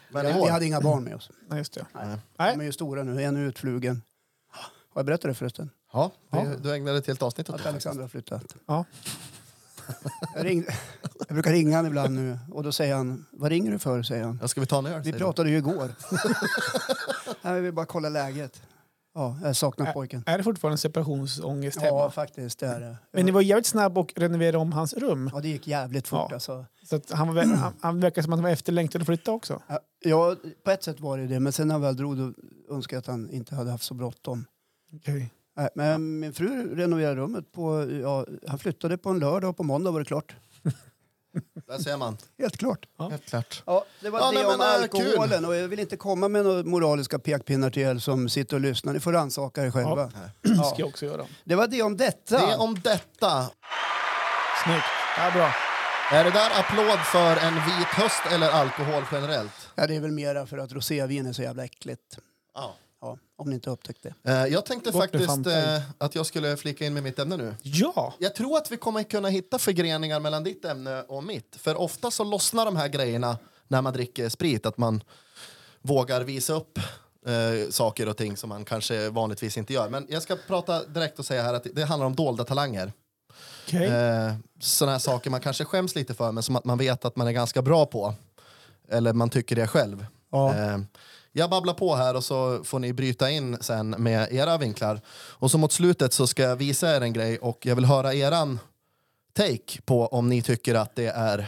[0.10, 1.30] Men vi, vi hade inga barn med oss.
[1.50, 1.86] Nej, just det.
[1.94, 2.18] Nej.
[2.38, 2.54] Nej.
[2.56, 4.02] De är ju stora nu, en är utflugen.
[4.94, 5.70] Har jag berättat det förresten?
[5.94, 6.46] ja, Ja.
[6.64, 7.70] du ägnade ett helt avsnitt åt Att det.
[7.70, 8.56] Alexandra har flyttat.
[8.66, 8.86] Ja.
[10.36, 10.76] Jag, ringde,
[11.28, 14.04] jag brukar ringa honom ibland nu och då säger han, vad ringer du för?
[14.04, 14.40] säger han.
[14.42, 14.98] Ja, ska vi ta en öl?
[14.98, 15.20] Vi säger du?
[15.20, 15.92] pratade ju igår.
[17.42, 18.62] Nej, vi vill bara kolla läget.
[19.18, 20.24] Ja, jag saknar pojken.
[20.26, 22.12] Är det fortfarande separationsångest Ja, hemma?
[22.12, 22.60] faktiskt.
[22.60, 22.98] Det är det.
[23.14, 25.30] Men ni var jävligt snabb och renoverade om hans rum.
[25.34, 26.26] Ja, det gick jävligt fort.
[26.30, 26.34] Ja.
[26.36, 26.66] Alltså.
[26.84, 29.62] Så han, var, han, han verkar som att han var efterlängtad att flytta också.
[29.68, 31.40] Ja, Ja, på ett sätt var det det.
[31.40, 32.34] Men sen när han väl drog då
[32.70, 34.46] önskade jag att han inte hade haft så bråttom.
[35.56, 37.92] Nej, Men min fru renoverade rummet på...
[38.02, 40.36] Ja, han flyttade på en lördag och på måndag var det klart.
[41.68, 42.18] Där ser man.
[42.40, 42.86] Helt klart.
[42.98, 43.10] Ja.
[43.10, 43.64] Helt klart.
[43.66, 45.46] Ja, det var Ja, det nej, om äh, alkoholen.
[45.46, 48.94] Och jag vill inte komma med några moraliska pekpinnar till er som sitter och lyssnar.
[48.94, 50.06] Ni får rannsaka er själva.
[50.42, 50.64] Det Ja.
[50.64, 51.26] ska jag också göra.
[51.44, 52.48] Det var det om detta.
[52.48, 53.50] Det om detta.
[54.64, 54.86] Snyggt.
[55.18, 55.52] Ja, bra.
[56.12, 59.70] Är det där applåd för en vit höst eller alkohol generellt?
[59.76, 62.18] Ja, det är väl mera för att rosévin är så jävla äckligt.
[62.56, 62.76] Ja.
[63.38, 64.32] Om ni inte upptäckt det.
[64.32, 67.56] Eh, jag tänkte med faktiskt eh, att jag skulle flika in med mitt ämne nu.
[67.62, 68.14] Ja!
[68.20, 71.56] Jag tror att vi kommer kunna hitta förgreningar mellan ditt ämne och mitt.
[71.56, 73.38] För ofta så lossnar de här grejerna
[73.68, 74.66] när man dricker sprit.
[74.66, 75.04] Att man
[75.82, 76.78] vågar visa upp
[77.26, 79.90] eh, saker och ting som man kanske vanligtvis inte gör.
[79.90, 82.94] Men jag ska prata direkt och säga här att det handlar om dolda talanger.
[83.68, 83.88] Okej.
[83.88, 87.16] Eh, sådana här saker man kanske skäms lite för men som att man vet att
[87.16, 88.14] man är ganska bra på.
[88.90, 90.06] Eller man tycker det själv.
[90.32, 90.56] Ja.
[90.56, 90.78] Eh,
[91.38, 95.02] jag babblar på här och så får ni bryta in sen med era vinklar.
[95.32, 98.14] Och så mot slutet så ska jag visa er en grej och jag vill höra
[98.14, 98.60] eran
[99.34, 101.48] take på om ni tycker att det är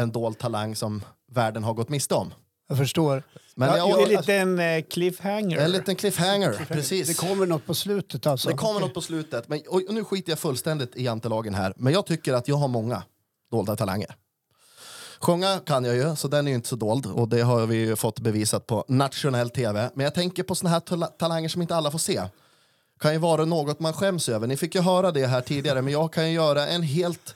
[0.00, 1.02] en dold talang som
[1.32, 2.34] världen har gått miste om.
[2.68, 3.22] Jag förstår.
[3.54, 5.58] Men Ja, jag, jag- en eh, cliffhanger.
[5.58, 7.08] en liten cliffhanger, precis.
[7.08, 8.48] Det kommer något på slutet alltså.
[8.48, 9.48] Det kommer något på slutet.
[9.48, 11.74] Men, och, och nu skiter jag fullständigt i jantelagen här.
[11.76, 13.02] Men jag tycker att jag har många
[13.50, 14.14] dolda talanger.
[15.26, 17.06] Sjunga kan jag ju, så den är ju inte så dold.
[17.06, 19.90] Och det har vi ju fått bevisat på nationell tv.
[19.94, 22.22] Men jag tänker på såna här tala- talanger som inte alla får se.
[23.00, 24.46] Kan ju vara något man skäms över.
[24.46, 27.34] Ni fick ju höra det här tidigare, men jag kan ju göra en helt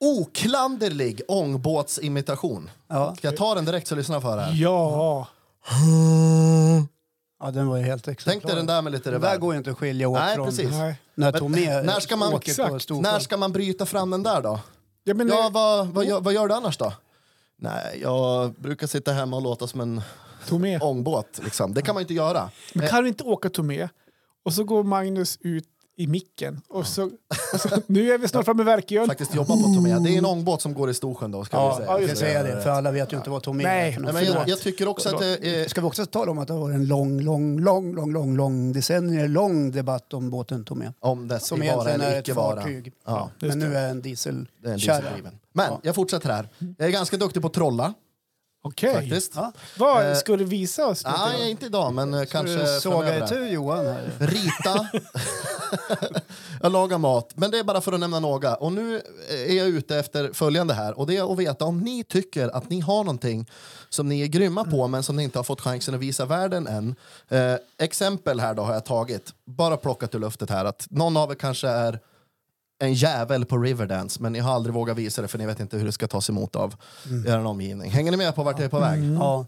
[0.00, 2.70] oklanderlig ångbåtsimitation.
[2.88, 3.14] Ja.
[3.16, 4.52] Ska jag ta den direkt så lyssna för här?
[4.54, 5.26] Ja.
[7.40, 8.48] ja, den var ju helt Tänk exemplar.
[8.48, 9.40] dig den där med lite Det där reverb.
[9.40, 10.70] går ju inte att skilja åt Nej, från precis.
[10.70, 10.96] Nej.
[11.14, 12.90] när Tomé när ska man- Exakt.
[12.90, 14.60] När ska man bryta fram den där då?
[15.04, 16.92] Ja, men, Ja, eh, vad, vad, gör, vad gör du annars då?
[17.56, 20.02] Nej, jag brukar sitta hemma och låta som en
[20.46, 20.82] tog med.
[20.82, 21.40] ångbåt.
[21.42, 21.74] Liksom.
[21.74, 22.50] Det kan man ju inte göra.
[22.74, 23.88] Men kan du inte åka tog med?
[24.44, 26.60] Och så går Magnus ut i micken.
[26.68, 27.04] Och så,
[27.52, 29.06] och så, nu är vi snart framme vid Verkön.
[29.06, 29.98] Faktiskt jobba på Tomé.
[29.98, 32.06] Det är en ångbåt som går i Storsjön då, ska Ja, vi säga.
[32.08, 32.16] det.
[32.16, 34.48] säga det, för alla vet ju inte vad Tomé Nej, är för Nej, men jag,
[34.48, 35.68] jag tycker också att det är...
[35.68, 38.36] Ska vi också tala om att det har varit en lång, lång, lång, lång, lång,
[38.36, 40.92] lång decennier lång debatt om båten Tomé.
[41.00, 42.62] Om det Som vara eller icke vara.
[43.06, 44.74] Ja, Men nu är en det är en dieselkärra.
[44.74, 45.38] dieseldriven.
[45.52, 45.80] Men Ja.
[45.82, 46.48] jag fortsätter här.
[46.78, 47.94] Jag är ganska duktig på att trolla,
[48.62, 48.94] Okej.
[48.94, 49.32] faktiskt.
[49.34, 49.52] Ja.
[49.78, 51.04] Vad Eh, ska du visa oss?
[51.04, 53.24] Nej, inte idag, men eh, kanske såga framöver.
[53.26, 54.10] itu Johan här?
[54.18, 54.88] Rita.
[56.62, 57.32] jag lagar mat.
[57.36, 58.54] Men det är bara för att nämna några.
[58.54, 60.98] Och nu är jag ute efter följande här.
[60.98, 63.46] Och det är att veta om ni tycker att ni har någonting
[63.88, 66.66] som ni är grymma på men som ni inte har fått chansen att visa världen
[66.66, 66.94] än.
[67.28, 69.32] Eh, exempel här då har jag tagit.
[69.44, 70.64] Bara plockat ur luftet här.
[70.64, 72.00] Att någon av er kanske är
[72.78, 75.76] en jävel på Riverdance men ni har aldrig vågat visa det för ni vet inte
[75.76, 76.74] hur det ska tas emot av
[77.26, 77.90] er omgivning.
[77.90, 79.04] Hänger ni med på vart jag är på väg?
[79.04, 79.46] Ja.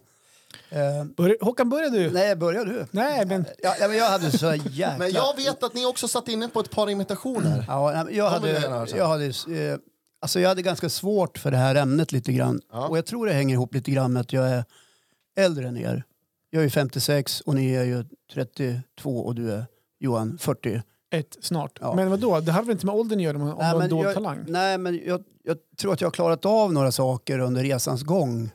[0.71, 2.11] Eh, Börja, Håkan, börjar du?
[2.11, 2.87] nej, börjar du?
[2.91, 3.45] Nej, men...
[3.63, 4.99] Ja, ja, men jag hade så jäkla...
[4.99, 7.65] Men jag vet att ni också satt inne på ett par imitationer.
[7.69, 8.51] Ja, nej, jag, hade,
[8.97, 9.79] jag, hade, eh,
[10.21, 12.61] alltså jag hade ganska svårt för det här ämnet lite grann.
[12.73, 12.89] Ja.
[12.89, 14.65] Och jag tror det hänger ihop lite grann med att jag är
[15.39, 16.05] äldre än er.
[16.51, 19.67] Jag är 56 och ni är ju 32 och du är
[20.01, 20.83] Johan 40.
[21.11, 21.79] Ett snart.
[21.81, 21.95] Ja.
[21.95, 22.41] Men vadå?
[22.41, 24.39] Det hade väl inte med åldern att göra om du har en dold jag, talang?
[24.49, 28.51] nej, men jag, jag tror att jag har klarat av några saker under resans gång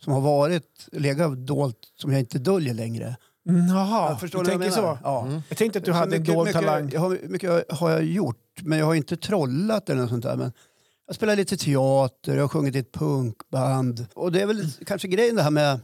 [0.00, 3.16] som har varit legat dolt som jag inte döljer längre.
[3.48, 4.94] Mm, Jaha, Jag förstår du jag tänker menar.
[4.96, 4.98] så?
[5.04, 5.26] Ja.
[5.26, 5.40] Mm.
[5.48, 6.90] Jag tänkte att du Så hade en mycket- dold mycket, talang.
[6.92, 10.36] Jag har, mycket har jag gjort, men jag har inte trollat eller något sånt där.
[10.36, 10.52] Men
[11.06, 14.06] jag spelar lite teater, jag har sjungit i ett punkband.
[14.14, 15.80] Och det är väl kanske grejen det här med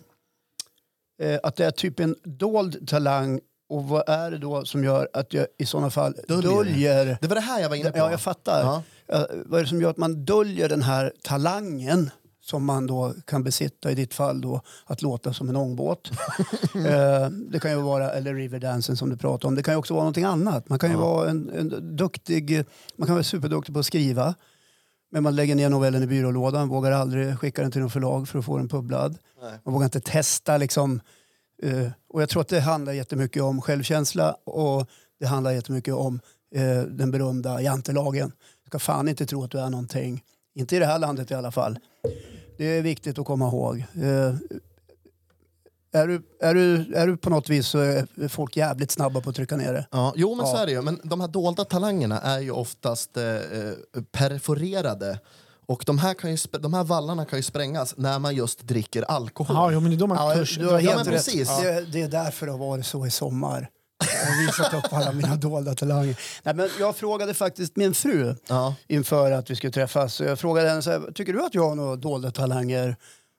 [1.22, 3.40] eh, att det är typ en dold talang.
[3.68, 6.50] Och vad är det då som gör att jag i sådana fall Döljer.
[6.54, 7.18] döljer...
[7.20, 7.98] Det var det här jag var inne på.
[7.98, 8.60] Ja, jag fattar.
[8.62, 8.82] Ja.
[9.06, 12.10] Ja, vad är det som gör att man döljer den här talangen
[12.42, 16.10] som man då kan besitta, i ditt fall då, att låta som en ångbåt.
[16.74, 19.54] eh, det kan ju vara, eller riverdansen som du pratar om.
[19.54, 20.68] Det kan ju också vara någonting annat.
[20.68, 21.00] Man kan ju Ja.
[21.00, 22.64] vara en, en duktig,
[22.96, 24.34] man kan vara superduktig på att skriva.
[25.10, 28.38] Men man lägger ner novellen i byrålådan, vågar aldrig skicka den till någon förlag för
[28.38, 29.18] att få den pubblad.
[29.42, 29.58] Nej.
[29.64, 31.00] Man vågar inte testa liksom.
[31.62, 34.88] Eh, och jag tror att det handlar jättemycket om självkänsla och
[35.20, 36.20] det handlar jättemycket om
[36.54, 38.32] eh, den berömda jantelagen.
[38.64, 40.22] Du ska fan inte tro att du är någonting.
[40.54, 41.78] Inte i det här landet i alla fall.
[42.58, 43.84] Det är viktigt att komma ihåg.
[43.94, 44.34] Eh,
[45.92, 49.30] är, du, är, du, är du på något vis så är folk jävligt snabba på
[49.30, 49.86] att trycka ner det.
[49.90, 50.62] Ja, jo, men så Ja.
[50.62, 50.82] är det ju.
[50.82, 53.22] Men de här dolda talangerna är ju oftast eh,
[54.12, 55.20] perforerade.
[55.66, 59.02] Och de här, kan ju, de här vallarna kan ju sprängas när man just dricker
[59.02, 59.56] alkohol.
[59.56, 60.58] Ja, jo, men det är då man Ja, törs.
[60.58, 61.14] du har Ja, helt rätt.
[61.14, 61.48] precis.
[61.62, 63.68] Det, det är därför det har varit så i sommar.
[64.24, 66.18] Jag har visat upp alla mina dolda talanger.
[66.42, 68.74] Nej, men jag frågade faktiskt min fru Ja.
[68.88, 70.20] inför att vi skulle träffas.
[70.20, 72.96] Jag frågade henne så här, tycker du att jag har några dolda talanger?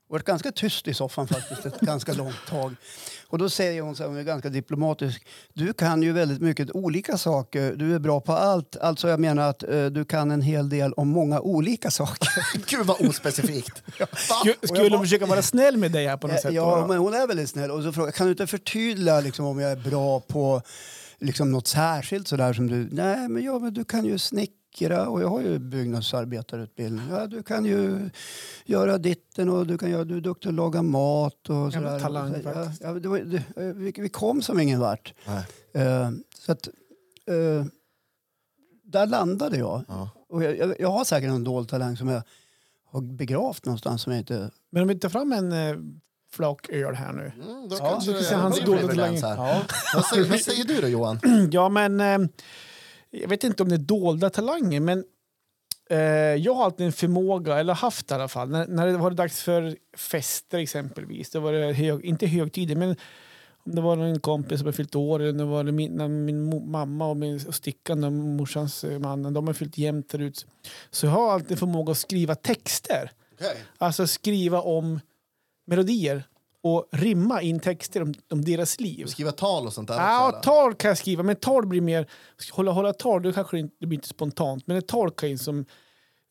[0.08, 2.76] Varit ganska tyst i soffan faktiskt ett ganska långt tag.
[3.28, 5.28] Och då säger hon så här, hon är ganska diplomatisk.
[5.54, 7.76] Du kan ju väldigt mycket olika saker.
[7.76, 8.78] Du är bra på allt.
[8.78, 12.30] Alltså jag menar att eh, du kan en hel del om många olika saker.
[12.70, 13.84] Gud vad ospecifikt.
[14.00, 14.08] Va?
[14.64, 16.54] Skulle, bara- hon försöka vara snäll med dig här på något sätt?
[16.54, 16.88] Ja, då?
[16.88, 17.72] men hon är väldigt snäll.
[17.72, 20.62] Och så frågar jag, kan du inte förtydliga liksom, om jag är bra på
[21.20, 22.90] liksom, något särskilt sådär som du...
[22.92, 27.06] Nej, men, ja, men du kan ju snickra snickra och jag har ju byggnadsarbetarutbildning.
[27.10, 28.10] Ja, du kan ju
[28.66, 31.50] göra ditten och du, kan göra, du är duktig att laga mat.
[31.50, 32.00] Och sådär.
[32.00, 32.82] talang, ja, faktiskt.
[32.82, 35.14] ja, det var, det, vi, vi kom som ingen vart.
[35.28, 35.46] Nej.
[35.86, 36.10] Eh,
[36.40, 36.68] så att,
[37.28, 37.66] eh,
[38.84, 39.84] där landade jag.
[39.88, 40.10] Ja.
[40.30, 40.76] Och jag, jag.
[40.80, 42.22] Jag har säkert en dold talang som jag
[42.92, 44.52] har begravt någonstans som jag inte...
[44.72, 45.76] Men om vi tar fram en eh,
[46.32, 47.32] flak öl här nu.
[47.44, 49.38] Mm, då Ja, kanske vi det se hans leverans talang.
[49.38, 49.64] här.
[49.96, 51.20] Vad, säger, vad säger du då Johan?
[51.52, 52.18] Ja, men eh,
[53.22, 55.04] jag vet inte om det är dolda talanger, men
[55.90, 56.00] eh,
[56.36, 59.42] jag har alltid en förmåga, eller haft i alla fall, när, när det var dags
[59.42, 61.30] för fester exempelvis.
[61.30, 62.96] Det var det hög, inte högtider, men
[63.66, 66.08] om det var en kompis som hade fyllt år eller det var det min, när
[66.08, 70.46] min mamma och, min, och Stickan, och morsans eh, man, de har fyllt jämnt förut.
[70.92, 73.12] Så jag har alltid förmåga att skriva texter.
[73.34, 73.56] Okay.
[73.78, 75.00] Alltså skriva om
[75.68, 76.24] melodier
[76.66, 79.06] och rimma in texter om, om deras liv.
[79.06, 82.08] Skriva tal och sånt där Ja, också, tal kan jag skriva, men tal blir mer...
[82.52, 85.38] Hålla, hålla tal, det kanske inte, det blir inte spontant, men ett tal kan ju
[85.38, 85.66] som...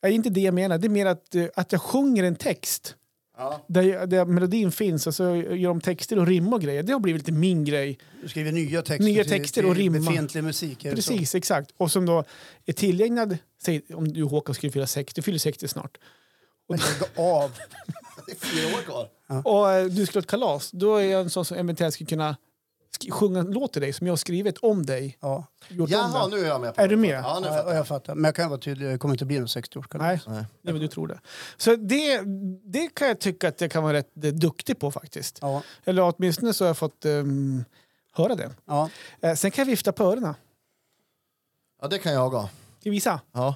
[0.00, 2.96] Ja, inte det jag menar, det är mer att, eh, att jag sjunger en text
[3.36, 3.64] Ja.
[3.68, 6.82] där, där melodin finns och så gör de texter och rim och grejer.
[6.82, 7.98] Det har blivit lite min grej.
[8.22, 10.10] Du skriver nya texter, Nya texter till och rimma.
[10.10, 10.84] befintlig musik.
[10.84, 11.12] är det så?
[11.12, 11.70] Precis, exakt.
[11.76, 12.24] Och som då
[12.66, 15.98] är tillägnad, säg om du Håkan skulle fylla 60, du fyller 60 snart.
[16.68, 17.50] Men lägg av.
[18.26, 19.08] Det är fyra år kvar.
[19.44, 22.08] Och eh, du skulle ha ett kalas, då är jag en sån som eventuellt skulle
[22.08, 22.36] kunna
[23.10, 25.18] sjunga en låt till dig som jag har skrivit om dig.
[25.20, 27.10] Ja, Gjort Jaha, nu är jag med på Är du med?
[27.24, 27.78] Ja, nu ja, fattar jag.
[27.78, 28.14] jag fattar.
[28.14, 29.98] Men jag kan vara tydlig, det kommer inte bli någon 60-årskalas.
[30.26, 30.72] Nej, Nej.
[30.72, 31.20] vad du tror det.
[31.56, 32.20] Så det,
[32.64, 35.38] det kan jag tycka att jag kan vara rätt eh, duktig på faktiskt.
[35.40, 37.64] Ja, Eller åtminstone så har jag fått ehm,
[38.12, 38.50] höra det.
[38.66, 38.90] ja.
[39.20, 40.34] Eh, sen kan jag vifta på öronen.
[41.82, 42.48] Ja, det kan jag ha.
[42.48, 43.20] Ska jag visa?
[43.32, 43.54] Ja.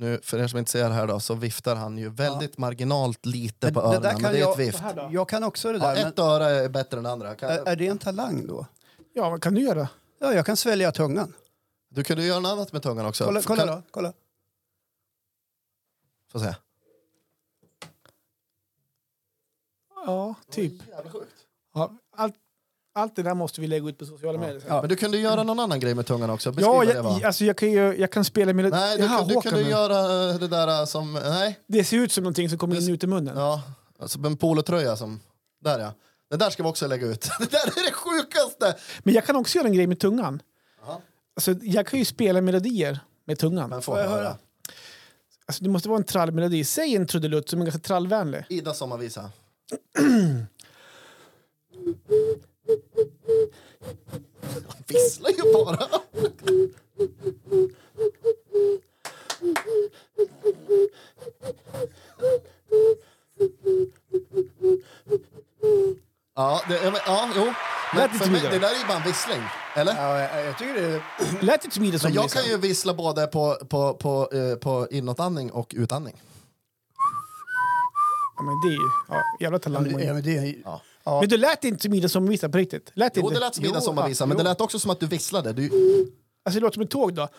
[0.00, 3.66] Nu, för er som inte ser här då, så viftar han ju väldigt marginalt lite
[3.66, 4.82] Men på det där öronen, kan men det är jag- ett vift.
[5.10, 6.08] Jag kan också det Ja, där.
[6.08, 7.34] ett öra är bättre än det andra.
[7.34, 8.66] Kan, är, är det en talang då?
[9.12, 9.88] Ja, vad kan du göra?
[10.18, 11.32] Ja, jag kan svälja tungan.
[11.88, 13.24] du kunde göra något annat med tungan också.
[13.24, 13.82] Kolla, kolla Kan- då.
[13.90, 14.12] Kolla.
[16.32, 16.54] Får se.
[20.06, 20.88] Ja, typ.
[20.88, 21.34] Jävla sjukt.
[21.74, 22.34] Ja, allt,
[22.98, 24.62] allt det där måste vi lägga ut på sociala medier.
[24.68, 24.80] Ja.
[24.80, 26.52] Men du kunde göra någon annan grej med tungan också.
[26.52, 27.24] Beskriv Ja, det jag, var.
[27.24, 28.70] alltså jag, kan ju, jag kan spela med...
[28.70, 31.12] Nej, du, Jaha, du kunde göra eh, det där som...
[31.12, 33.36] Nej, Det ser ut som någonting som kommer in ut i munnen.
[33.36, 33.62] ja.
[34.00, 35.20] Alltså en polotröja som...
[35.64, 35.92] Där ja.
[36.30, 37.20] Det där ska vi också lägga ut.
[37.38, 38.74] Det där är det sjukaste!
[38.98, 40.42] Men jag kan också göra en grej med tungan.
[41.36, 43.70] Alltså, jag kan ju spela melodier med tungan.
[43.70, 44.36] Men får jag höra?
[45.46, 46.64] Alltså, det måste vara en trallmelodi.
[46.64, 48.44] Säg en trudelutt som är ganska trallvänlig.
[48.48, 49.30] Ida sommarvisa.
[54.68, 55.88] Han visslar ju bara.
[66.34, 67.44] Ja, det, ja, men- ja, jo.
[67.94, 69.42] Men Lät lite för mig, det där är ju bara en vissling.
[69.76, 69.94] Eller?
[69.94, 71.02] Ja, jag, jag tycker det är...
[71.44, 74.54] Lät inte som Ida som Men jag kan ju vissla både på, på, på, eh,
[74.56, 76.22] på inåtandning och utandning.
[78.36, 78.90] Ja, men det är ju...
[79.08, 80.00] Ja, jävla talang.
[80.00, 80.80] Ja, men det är Ja.
[81.08, 81.20] Ja.
[81.20, 82.90] Men du lät inte som Ida som visslar på riktigt.
[82.94, 83.34] Lät Jo, inte.
[83.34, 85.52] det lät som Ida sommarvisa, men det lät också som att du visslade.
[85.52, 85.70] Du,
[86.44, 87.28] Alltså det låter som ett tåg då.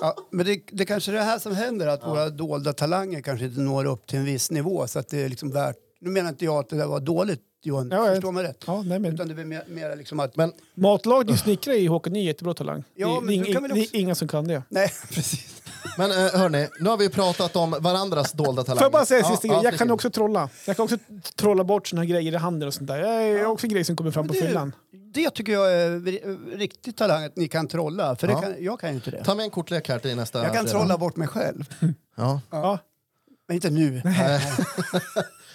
[0.00, 3.44] Ja, men det, det kanske är det här som händer, att våra dolda talanger kanske
[3.46, 4.86] inte når upp till en viss nivå.
[4.86, 5.76] Så att det är liksom värt...
[6.00, 7.88] Nu menar inte jag att det där var dåligt, Johan.
[7.92, 8.64] Ja, jag- Förstå mig rätt.
[8.66, 9.14] Ja, nej, men.
[9.14, 10.36] Utan det är mer, mer liksom att...
[10.36, 12.84] men Matlagning och snickra i Håkan är jättebra talang.
[12.94, 14.48] Ja, det, men det, är du ing- kan väl det också- är inga som kan
[14.48, 14.62] det.
[14.68, 15.57] Nej, precis.
[15.98, 18.78] Men eh, hörni, nu har vi pratat om varandras dolda talanger.
[18.78, 19.60] Får jag bara säga Ja, sista ja?
[19.64, 20.48] Jag det kan också trolla.
[20.66, 20.96] Jag kan också
[21.36, 22.98] trolla bort såna här grejer i handen och sånt där.
[22.98, 24.72] Jag är också en grej som kommer fram Men på det- fyllan.
[25.14, 28.16] Det tycker jag är ri- riktigt talang, att ni kan trolla.
[28.16, 28.34] För Ja.
[28.34, 29.24] det kan, jag kan ju inte det.
[29.24, 30.70] Ta med en kortlek här till nästa Jag kan fredag.
[30.78, 31.64] trolla bort mig själv.
[32.16, 32.78] Ja, Ja.
[33.48, 34.02] Men inte nu.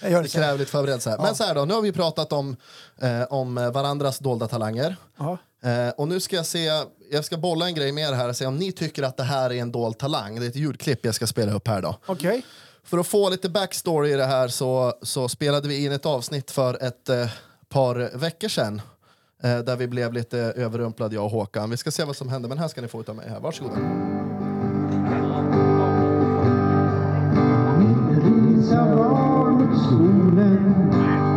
[0.01, 1.17] Jag gör det det kräver lite förberedelse.
[1.21, 2.55] Men så här då, nu har vi pratat om,
[3.01, 4.95] eh, om varandras dolda talanger.
[5.17, 5.37] Ja.
[5.63, 6.71] Eh, och nu ska jag se,
[7.11, 9.23] jag ska bolla en grej med er här och se om ni tycker att det
[9.23, 10.39] här är en dold talang.
[10.39, 11.97] Det är ett ljudklipp jag ska spela upp här då.
[12.05, 12.45] Okej.
[12.83, 16.51] För att få lite backstory i det här så, så spelade vi in ett avsnitt
[16.51, 17.29] för ett eh,
[17.69, 18.81] par veckor sedan.
[19.43, 21.69] Eh, där vi blev lite överrumplade jag och Håkan.
[21.69, 23.39] Vi ska se vad som händer men här ska ni få utav mig här.
[23.39, 23.75] Varsågoda.
[29.89, 31.32] Solen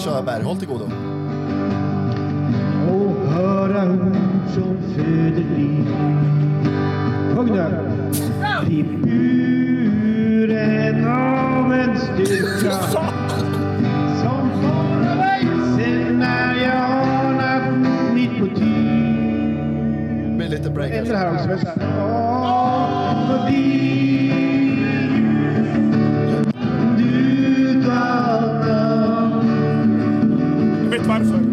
[0.00, 0.42] Körberg.
[0.42, 0.84] Håll till godo.
[2.90, 4.16] och höra ord
[4.54, 5.88] som föder liv.
[7.34, 7.99] Sjung nu!
[8.68, 10.50] I buren
[11.06, 12.72] av en styrka
[14.22, 15.46] som fångar mig
[15.76, 17.62] sen när jag anat
[18.14, 19.56] mitt motiv.
[20.36, 20.90] Blir lite break.
[20.90, 21.48] Efter det här också.
[21.48, 21.72] vänta.
[21.98, 24.32] Åh, förbi.
[26.98, 27.82] Du.
[30.82, 31.49] Jag vet varför.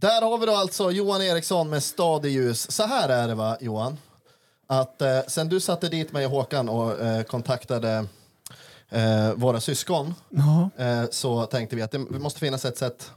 [0.00, 2.70] Där har vi då alltså Johan Eriksson med Stad i ljus.
[2.70, 3.98] Så här är det va, Johan?
[4.66, 8.04] Att eh, sen du satte dit mig och Håkan och eh, kontaktade
[8.88, 10.70] eh, våra syskon Ja.
[10.84, 13.10] eh, så tänkte vi att det måste finnas ett sätt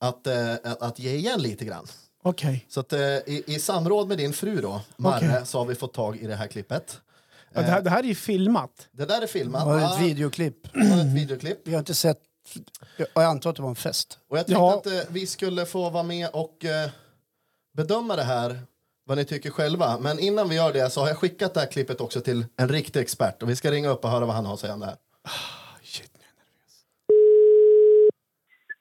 [0.00, 1.86] att, eh, att- att ge igen lite grann.
[2.22, 2.66] Okej.
[2.68, 5.40] Så att, eh, i, i samråd med din fru då, Marre, Okej.
[5.46, 7.00] så har vi fått tag i det här klippet.
[7.52, 8.88] Ja, det, här, det här är ju filmat.
[8.92, 9.64] Det där är filmat.
[9.64, 9.94] Det var va?
[9.94, 10.72] ett videoklipp.
[10.72, 11.58] Det var ett videoklipp.
[11.64, 12.18] Vi har inte sett...
[12.96, 14.18] Jag jag antar att det var en fest.
[14.28, 14.74] Och jag tänkte Ja.
[14.78, 16.90] att eh, vi skulle få vara med och eh,
[17.76, 18.58] bedöma det här,
[19.04, 19.98] vad ni tycker själva.
[20.00, 22.68] Men innan vi gör det så har jag skickat det här klippet också till en
[22.68, 23.42] riktig expert.
[23.42, 24.96] Och vi ska ringa upp och höra vad han har att säga om det här.
[25.82, 26.84] Shit, nu är jag nervös.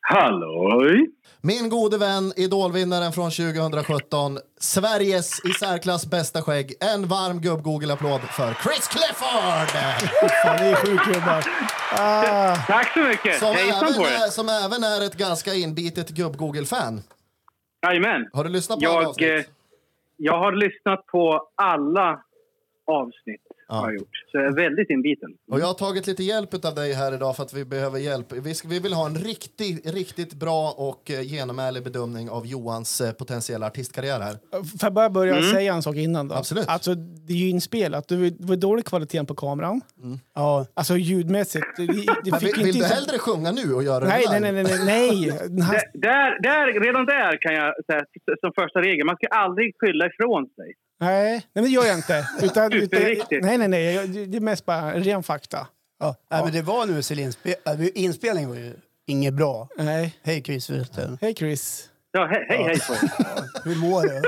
[0.02, 1.08] Halloj!
[1.48, 6.74] Min gode vän, idolvinnaren från 2017, Sveriges i särklass bästa skägg.
[6.80, 9.70] En varm gubb-Google-applåd för Chris Clifford!
[10.44, 11.44] Fan, det är sjukt gubbar.
[11.92, 13.40] Ah, Tack så mycket!
[13.40, 14.30] Som Hejsan även, på är, er!
[14.30, 17.02] som även är ett ganska inbitet gubb-Google-fan.
[17.88, 18.30] Jajamän.
[18.34, 19.50] Har du lyssnat på alla Jag, eh, avsnitt?
[20.18, 22.22] jag har lyssnat på alla
[22.88, 23.45] avsnitt.
[23.68, 23.76] Ja.
[23.76, 24.10] Har jag gjort.
[24.32, 25.30] Så jag är väldigt inbiten.
[25.52, 28.34] Och jag har tagit lite hjälp av dig här idag för att vi behöver hjälp.
[28.34, 33.02] Vi, ska, vi vill ha en riktigt, riktigt bra och eh, genomärlig bedömning av Johans
[33.02, 34.34] eh, potentiella artistkarriär här.
[34.52, 36.36] får jag bara börja säga en sak innan då?
[36.36, 36.66] Absolut.
[36.68, 38.08] Alltså, det är ju inspelat.
[38.08, 39.82] Det var, dålig kvalitet på kameran.
[40.36, 41.66] Ja, Alltså ljudmässigt.
[41.78, 41.86] Det,
[42.24, 44.64] det fick vill, vill inte du hellre sjunga nu och göra Nej, det nej, nej,
[44.64, 45.30] nej, nej.
[45.72, 48.02] Här, där, där, redan där kan jag säga
[48.42, 49.06] som första regel.
[49.06, 50.74] Man ska aldrig skylla ifrån sig.
[51.00, 52.28] Nej, nej, men det gör jag inte.
[52.42, 53.02] Utan, utan,
[53.42, 54.08] nej, nej, nej.
[54.08, 55.68] Det är mest bara ren fakta.
[56.00, 56.16] ja.
[56.32, 58.74] Nej, men det var nu Celine äh, Inspelningen var ju
[59.08, 59.68] inget bra.
[59.78, 60.20] Nej.
[60.24, 61.18] Hej Chris förresten.
[61.22, 61.90] Hej Chris.
[62.12, 63.64] Ja, hej, hej, hej på er.
[63.70, 64.22] Hur mår du?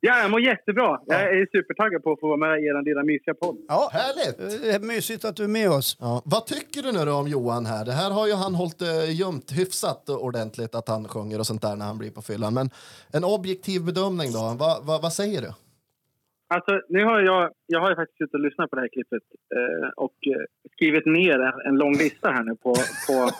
[0.00, 1.00] Ja, jag mår jättebra.
[1.06, 3.56] Jag är supertaggad på att få vara med i er lilla mysiga podd.
[3.68, 4.62] Ja, Härligt!
[4.62, 5.96] det är mysigt att du är med oss.
[6.00, 6.22] Ja.
[6.24, 7.84] Vad tycker du nu då om Johan här?
[7.84, 11.62] Det här har ju han hållit eh, gömt hyfsat ordentligt att han sjunger och sånt
[11.62, 12.54] där när han blir på fyllan.
[12.54, 12.70] Men
[13.12, 14.38] en objektiv bedömning då?
[14.58, 15.52] Va, va, vad säger du?
[16.54, 19.22] Alltså, nu har jag, jag har ju faktiskt suttit och lyssnat på det här klippet
[19.56, 22.74] eh, och eh, skrivit ner en, en lång lista här nu på,
[23.06, 23.30] på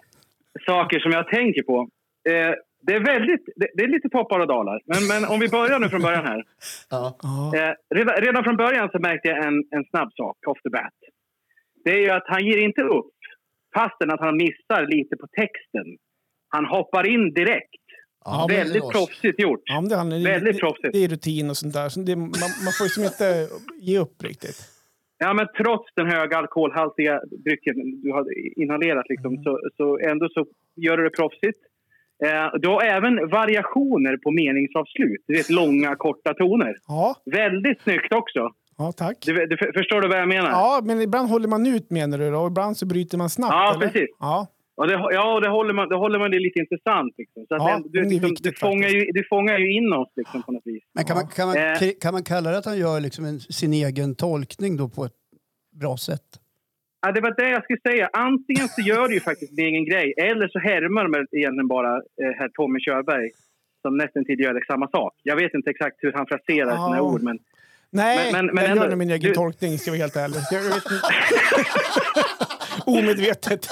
[0.66, 1.88] saker som jag tänker på.
[2.28, 2.54] Eh,
[2.86, 4.80] det är väldigt, det, det är lite toppar och dalar.
[4.84, 6.44] Men, men om vi börjar nu från början här.
[7.58, 10.98] Eh, redan, redan från början så märkte jag en, en snabb sak, off the bat.
[11.84, 13.16] Det är ju att han ger inte upp
[13.74, 15.86] fastän att han missar lite på texten.
[16.48, 17.85] Han hoppar in direkt.
[18.26, 19.60] Ja, Väldigt proffsigt gjort.
[19.64, 20.92] Ja, det, handlar- Väldigt det, proffsigt.
[20.92, 21.88] det är rutin och sånt där.
[21.88, 22.28] Så det, man,
[22.64, 23.48] man får liksom inte
[23.80, 24.56] ge upp riktigt.
[25.18, 28.24] Ja, men trots den höga alkoholhaltiga drycken du har
[28.62, 31.58] inhalerat liksom, så, så ändå så gör du det proffsigt.
[32.24, 35.24] Eh, du har även variationer på meningsavslut.
[35.26, 36.76] Du vet, långa, korta toner.
[36.88, 38.50] Ja, Väldigt snyggt också.
[38.78, 39.16] ja tack.
[39.26, 40.50] Du, du, förstår du vad jag menar?
[40.50, 43.52] Ja, men ibland håller man ut menar du då, och ibland så bryter man snabbt.
[43.52, 43.86] Ja, eller?
[43.88, 44.08] precis.
[44.20, 44.46] Ja,
[44.78, 47.14] Och det, ja, det håller man, det håller man det lite intressant.
[47.18, 47.46] Liksom.
[47.48, 50.08] Så att Ja, det, du, liksom, viktigt du, fångar ju, du fångar ju in oss
[50.16, 50.82] liksom, på något vis.
[50.94, 51.78] Men kan, man, kan, man, Eh.
[52.00, 55.12] kan man kalla det att han gör liksom en, sin egen tolkning då på ett
[55.80, 56.22] bra sätt?
[57.00, 58.10] Ja, det var det jag skulle säga.
[58.12, 61.96] Antingen så gör du ju faktiskt din egen grej eller så härmar de egentligen bara
[61.96, 62.02] eh,
[62.38, 63.30] herr Tommy Körberg
[63.82, 65.14] som nästan till gör samma sak.
[65.22, 66.86] Jag vet inte exakt hur han fraserar Ja.
[66.86, 67.38] sina ord, men
[67.90, 70.16] Nej, Men- men- men jag ändå, gör nog min egen du- tolkning ska vara helt
[70.16, 70.36] ärlig.
[72.86, 73.68] Omedvetet.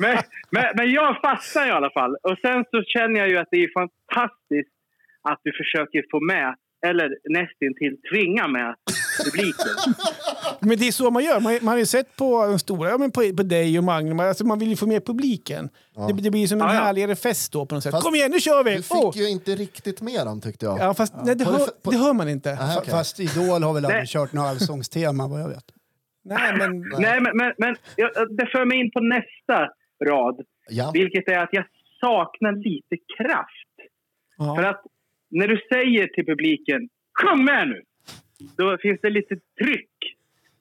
[0.00, 0.18] Men,
[0.50, 2.16] men, men jag fastnar i alla fall.
[2.22, 4.74] Och sen så känner jag ju att det är fantastiskt
[5.28, 6.54] att du försöker få med,
[6.86, 7.08] eller
[7.38, 8.74] nästintill tvinga med,
[9.24, 9.94] publiken.
[10.60, 11.40] Men det är så man gör.
[11.40, 14.20] Man, man har ju sett på de stora, ja, men på, på dig och Magnum,
[14.20, 15.68] alltså man vill ju få med publiken.
[16.08, 16.80] Det, det blir som en Ja, ja.
[16.80, 17.92] härligare fest då på något sätt.
[17.92, 18.76] Fast Kom igen, nu kör vi!
[18.76, 19.12] Du fick Åh!
[19.16, 20.78] ju inte riktigt med dem tyckte jag.
[20.78, 22.52] Ja, fast nej, det, hör, det hör man inte.
[22.52, 22.90] Aha, okej.
[22.90, 25.64] Fast Idol har väl aldrig kört något allsångstema vad jag vet.
[26.24, 26.80] Nej, men...
[26.98, 27.76] Nej, men, men, men
[28.36, 29.68] det för mig in på nästa
[30.08, 30.40] rad.
[30.68, 30.90] Ja.
[30.94, 31.64] Vilket är att jag
[32.00, 33.74] saknar lite kraft.
[34.36, 34.68] För Ja.
[34.70, 34.82] att
[35.30, 36.88] när du säger till publiken
[37.22, 37.82] Sjung med nu!
[38.56, 39.90] Då finns det lite tryck.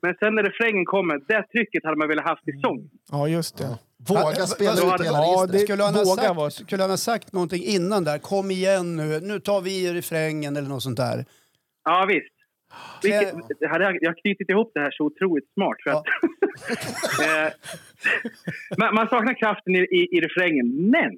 [0.02, 2.90] Men sen när refrängen kommer, det trycket hade man velat haft i sång.
[3.12, 3.78] ja, just det.
[4.08, 5.52] Våga spela ut hela ja, registret.
[5.52, 8.18] det- Skulle han, ha våga sagt, vara- skulle han ha sagt någonting innan där?
[8.18, 11.26] Kom igen nu, nu tar vi refrängen eller något sånt där.
[11.84, 12.34] Ja, visst.
[13.04, 13.34] Vilket,
[13.70, 15.78] hade jag, jag har knutit ihop det här så otroligt smart.
[15.84, 16.04] För att,
[17.28, 17.54] eh,
[18.78, 21.12] man, man saknar kraften i, i, i refrängen, men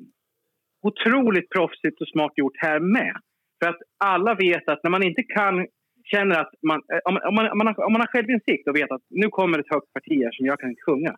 [0.82, 3.16] otroligt proffsigt och smart gjort här med.
[3.64, 5.68] För att alla vet att när man inte kan,
[6.04, 8.76] känner att man, eh, om, om, man, om, man har, om man har självinsikt och
[8.76, 11.16] vet att nu kommer ett högt parti här som jag kan sjunga.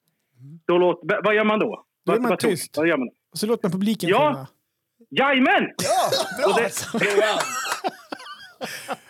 [0.66, 1.86] Då låt, vad gör man då?
[2.06, 2.78] Då är man vad tyst.
[2.78, 3.14] Vad gör man då?
[3.32, 4.34] Och så låter man publiken Ja.
[4.34, 4.48] sjunga.
[5.10, 5.64] Jajamän!
[5.84, 6.54] Ja, bra!
[6.54, 6.70] Och det,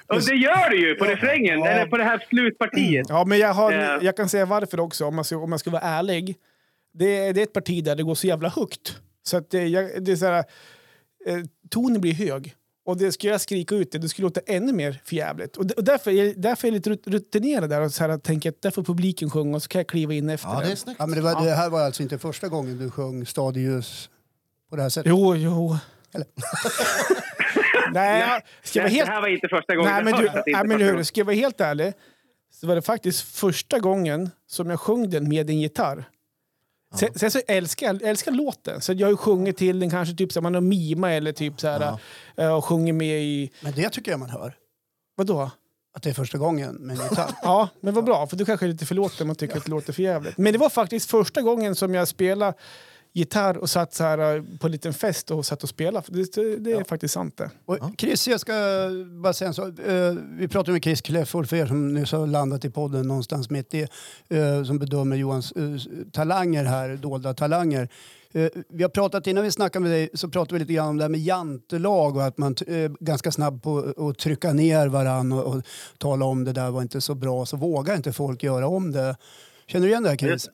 [0.08, 1.68] och det gör det ju på refrängen, Ja.
[1.68, 3.06] eller på det här slutpartiet.
[3.10, 3.98] Ja, men jag, har, Eh.
[4.02, 6.36] jag kan säga varför också, om man ska, om man ska vara ärlig.
[6.94, 8.98] Det, är- det är ett parti där det går så jävla högt.
[9.24, 10.44] Så att det, jag, det är så här,
[11.28, 11.38] eh,
[11.70, 12.56] tonen blir hög.
[12.86, 15.58] Och det ska jag skrika ut det, det skulle låta ännu mer förjävligt.
[15.58, 18.50] Och, och därför, är, därför är jag lite rut- rutinerad där och så här, tänker
[18.50, 20.76] att där får publiken sjunga och så kan jag kliva in efter Ja, det är
[20.76, 21.00] snyggt.
[21.00, 24.10] Ja, men det, var, det här var alltså inte första gången du sjöng Stadius
[24.70, 25.10] på det här sättet?
[25.10, 25.78] Jo, jo.
[26.14, 26.28] Eller?
[27.92, 29.08] Nej, ska jag vara Det, helt...
[29.08, 29.92] det här var inte första gången.
[29.94, 31.06] Nej, men, du, nej, men gången.
[31.06, 31.94] ska jag vara helt ärlig
[32.52, 36.06] så var det faktiskt första gången som jag sjöng den med en gitarr.
[37.00, 38.82] Sen, sen så älskar jag älskar låten.
[38.82, 41.60] Så jag har ju sjungit till den kanske typ så man har mima eller typ
[41.60, 41.98] så här,
[42.38, 43.52] eh, och sjungit med i...
[43.62, 44.56] Men det tycker jag man hör.
[45.16, 45.52] Vadå?
[45.96, 47.32] Att det är första gången med en gitarr.
[47.44, 49.72] Ja, men vad bra, för du kanske är lite förlåten om man tycker att det
[49.72, 50.38] låter för jävligt.
[50.38, 52.54] Men det var faktiskt första gången som jag spelade
[53.14, 56.06] gitarr och satt så här eh, på en liten fest och satt och spelade.
[56.10, 57.50] Det, det, det är faktiskt sant det.
[57.66, 58.54] Och Chris, jag ska
[59.22, 59.80] bara säga en sak.
[59.80, 63.50] Eh, vi pratade med Chris Kläfford, för er som nyss har landat i podden någonstans
[63.50, 63.88] mitt i,
[64.30, 65.54] eh, som bedömer Johans
[66.12, 67.90] talanger här, dolda talanger.
[68.70, 71.04] Vi har pratat, innan vi snackade med dig, så pratade vi lite grann om det
[71.04, 75.56] här med jantelag och att man är ganska snabb på att trycka ner varann och,
[75.56, 75.64] och
[75.98, 79.18] tala om det där var inte så bra, så vågar inte folk göra om det.
[79.68, 80.50] Känner du igen det här Chris?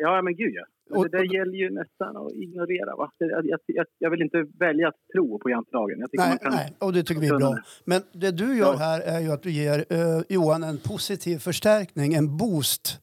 [0.00, 0.64] Ja, men gud ja.
[0.98, 2.96] Och- det där gäller ju nästan att ignorera.
[2.96, 3.10] Va?
[3.18, 6.06] Jag, jag, jag vill inte välja att tro på jantelagen.
[6.12, 6.52] Nej, kan...
[6.52, 7.56] nej, och det tycker vi är bra.
[7.84, 12.14] Men det du gör här är ju att du ger eh, Johan en positiv förstärkning,
[12.14, 13.00] en boost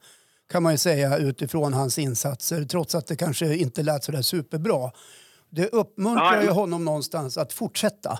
[0.51, 4.21] kan man ju säga utifrån hans insatser, trots att det kanske inte lät så där
[4.21, 4.91] superbra.
[5.49, 8.19] Det uppmuntrar Ja, ju honom någonstans att fortsätta.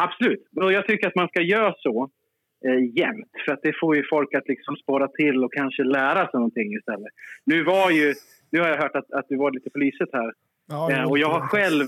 [0.00, 0.48] Absolut.
[0.56, 2.10] Och jag tycker att man ska göra så
[2.64, 3.30] eh, jämt.
[3.44, 6.74] För att det får ju folk att liksom spara till och kanske lära sig någonting
[6.74, 7.12] istället.
[7.44, 8.14] Nu var ju...
[8.50, 10.32] Nu har jag hört att, att du var lite på lyset här.
[10.68, 11.86] Ja, Eh, och jag har själv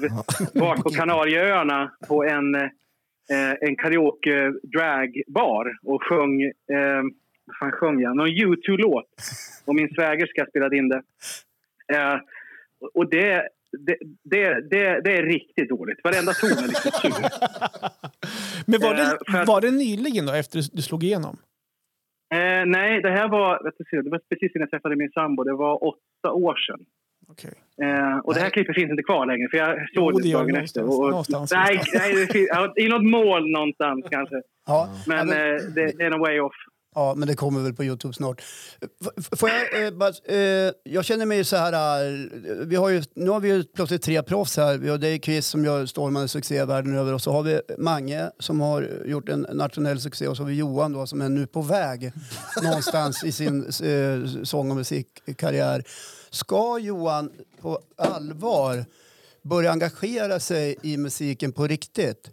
[0.55, 7.03] varit på Kanarieöarna på en, eh, en karaoke dragbar och sjöng, eh,
[7.45, 8.17] vad fan sjöng jag?
[8.17, 9.07] Någon U2-låt.
[9.67, 11.03] Och min svägerska spelade in det.
[11.93, 12.19] Eh,
[12.95, 15.99] och det, det, det, det, det är riktigt dåligt.
[16.05, 17.11] Varenda ton är liksom sur.
[18.71, 21.37] Men var Eh, det, att- var det nyligen då, efter du slog igenom?
[22.35, 25.45] Eh, nej, det här var, vet du, det var precis innan jag träffade min sambo.
[25.45, 26.81] Det var åtta år sedan.
[27.29, 27.53] Okej.
[27.83, 30.39] Eh, och det här klippet finns inte kvar längre, för jag såg Jo, det gör
[30.39, 30.81] dagen det efter.
[30.83, 31.53] någonstans.
[31.53, 34.37] Och, nej, nej i något mål någonstans kanske.
[34.67, 36.55] Ja, Men, ja, men, eh, det, det är en way off.
[36.95, 38.43] Ja, men det kommer väl på Youtube snart.
[39.01, 41.73] F- Får jag, eh, bara, eh, jag känner mig så här...
[42.07, 42.31] eh,
[42.67, 44.79] vi har ju, nu har vi ju plötsligt tre proffs här.
[44.79, 48.31] Vi har dig Chris som gör stormande succé världen över och så har vi Mange
[48.39, 51.47] som har gjort en nationell succé och så har vi Johan då, som är nu
[51.47, 52.13] på väg
[52.63, 55.85] någonstans i sin eh, sång och musikkarriär.
[56.31, 57.31] Ska Johan
[57.61, 58.85] på allvar
[59.43, 62.31] börja engagera sig i musiken på riktigt?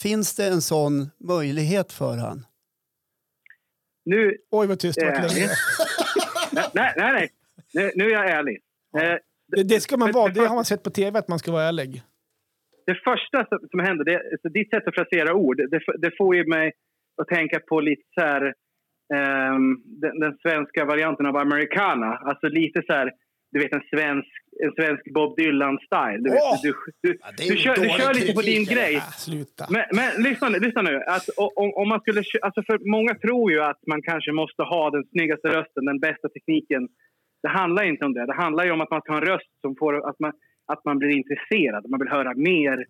[0.00, 2.46] Finns det en sån möjlighet för han?
[4.04, 5.48] Nu, Oj, vad tyst det Eh, länge.
[6.74, 7.28] nej, nej, nej.
[7.74, 8.58] Nu, nu är jag ärlig.
[8.98, 9.16] Eh,
[9.48, 10.32] Det, det ska man vara.
[10.32, 12.02] det har man sett på tv, att man ska vara ärlig.
[12.86, 16.46] det första som, som händer, det, ditt sätt att frasera ord, det, det får ju
[16.46, 16.72] mig
[17.22, 18.42] att tänka på lite så här,
[19.14, 22.06] ehm, den, den svenska varianten av americana.
[22.16, 23.12] Alltså lite så här,
[23.52, 24.32] du vet en svensk,
[24.64, 26.20] en svensk Bob Dylan-style.
[26.24, 26.58] Du, Åh!
[26.62, 29.02] du, du, är du, kör, du kör lite på din grej.
[29.16, 29.66] Sluta.
[29.70, 31.02] Men, men lyssna, nu, lyssna nu.
[31.06, 31.28] Att,
[31.62, 35.04] om, om man skulle, alltså för många tror ju att man kanske måste ha den
[35.12, 36.88] snyggaste rösten, den bästa tekniken.
[37.42, 38.26] Det handlar inte om det.
[38.26, 40.32] Det handlar ju om att man ska ha en röst som får att man,
[40.66, 42.86] att man blir intresserad, man vill höra mer.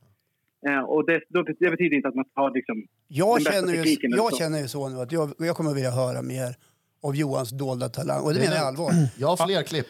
[0.68, 1.20] Eh, och det,
[1.60, 2.86] det betyder inte att man har liksom...
[3.08, 5.74] Jag Den bästa känner, ju, tekniken jag känner ju så nu att jag, jag kommer
[5.74, 6.50] vilja höra mer
[7.02, 8.22] av Johans dolda talang.
[8.24, 8.92] Och det menar jag allvar.
[9.18, 9.86] Jag har fler klipp,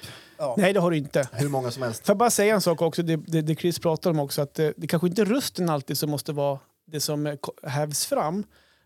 [0.57, 1.29] Nej, det har du inte.
[1.33, 2.07] hur många som helst.
[2.07, 4.55] Får jag bara säga en sak också, det, det, det Chris pratar om också, att
[4.55, 8.45] det, det kanske inte är rösten alltid som måste vara det som eh, hävs fram.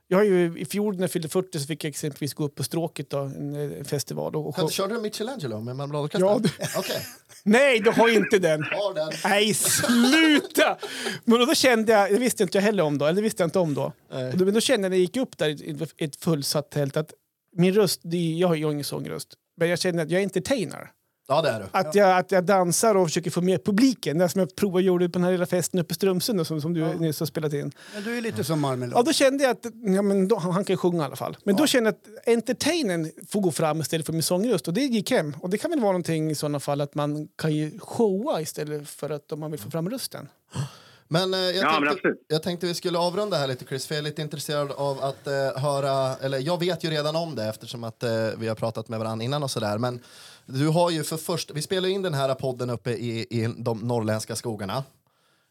[0.09, 2.55] Jag har ju, I fjol när jag fyllde 40 så fick jag exempelvis gå upp
[2.55, 4.37] på Stråket, då, en eh, festival.
[4.37, 6.29] Och, och, Körde du Michelangelo med marmeladorkestern?
[6.61, 7.01] Ja, Okej,
[7.45, 8.63] nej, du har inte den!
[8.63, 9.13] har den.
[9.25, 10.77] Nej, sluta!
[11.25, 13.59] Men då kände jag, det visste inte jag heller om då, eller visste jag inte
[13.59, 13.93] om då.
[14.13, 14.33] Nej.
[14.33, 16.71] Och då- Men då kände jag när jag gick upp där i ett- ett fullsatt
[16.71, 17.13] tält att
[17.57, 20.91] min röst, det, jag har ju ingen sångröst, men jag känner att jag är entertainer.
[21.29, 21.67] Ja, det är du.
[21.71, 24.19] Att, jag, att jag dansar och försöker få med publiken.
[24.19, 26.75] Det som jag provade gjorde på den här lilla festen uppe i Strömsund som, som
[26.75, 27.73] du nyss har spelat in.
[27.95, 28.99] Men du är lite som Marmelad.
[28.99, 31.37] Ja, då kände jag att ja, men då, han kan ju sjunga i alla fall.
[31.45, 34.81] Men då kände jag att entertainen får gå fram istället för min sångröst och det
[34.81, 35.37] gick hem.
[35.41, 38.89] Och det kan väl vara någonting i sådana fall att man kan ju showa istället
[38.89, 40.29] för att om man vill få fram rösten.
[41.09, 42.25] Men, eh, jag, Ja, men tänkte, absolut.
[42.29, 45.27] jag tänkte vi skulle avrunda här lite Chris, för jag är lite intresserad av att
[45.27, 48.89] eh, höra, eller jag vet ju redan om det eftersom att eh, vi har pratat
[48.89, 50.01] med varandra innan och sådär, men
[50.47, 53.79] du har ju för först, vi spelar in den här podden uppe i, i de
[53.79, 54.85] norrländska skogarna.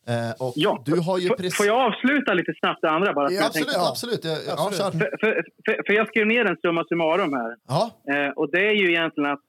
[0.08, 0.84] Eh, och Ja.
[0.86, 1.58] du har ju precis...
[1.58, 3.32] Får jag avsluta lite snabbt det andra bara?
[3.32, 3.90] Ja, jag Absolut, tänkte- Ja.
[3.92, 4.24] absolut.
[4.26, 4.92] Jag, ja, kör.
[4.92, 7.56] För, för, för, för jag skrev ner en summa summarum här.
[7.68, 9.46] Ja, Eh, och det är ju egentligen att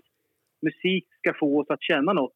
[0.62, 2.32] musik ska få oss att känna något.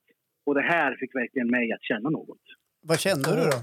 [0.47, 2.45] Och det här fick verkligen mig att känna något.
[2.83, 3.57] Vad kände du då?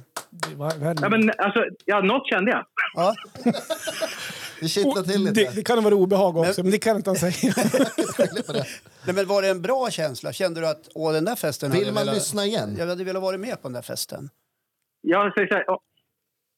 [1.01, 2.65] Ja, men alltså, ja, något kände jag.
[2.93, 3.15] Ja.
[4.61, 5.33] det kittlar till lite.
[5.41, 7.53] det, det kan vara obehag också, men det kan inte han säga.
[9.05, 10.33] Nej, men var det en bra känsla?
[10.33, 12.75] Kände du att åh, den där festen Vill man velat- lyssna igen?
[12.77, 14.29] Jag hade velat vara med på den där festen.
[15.01, 15.79] Jag så här, ja,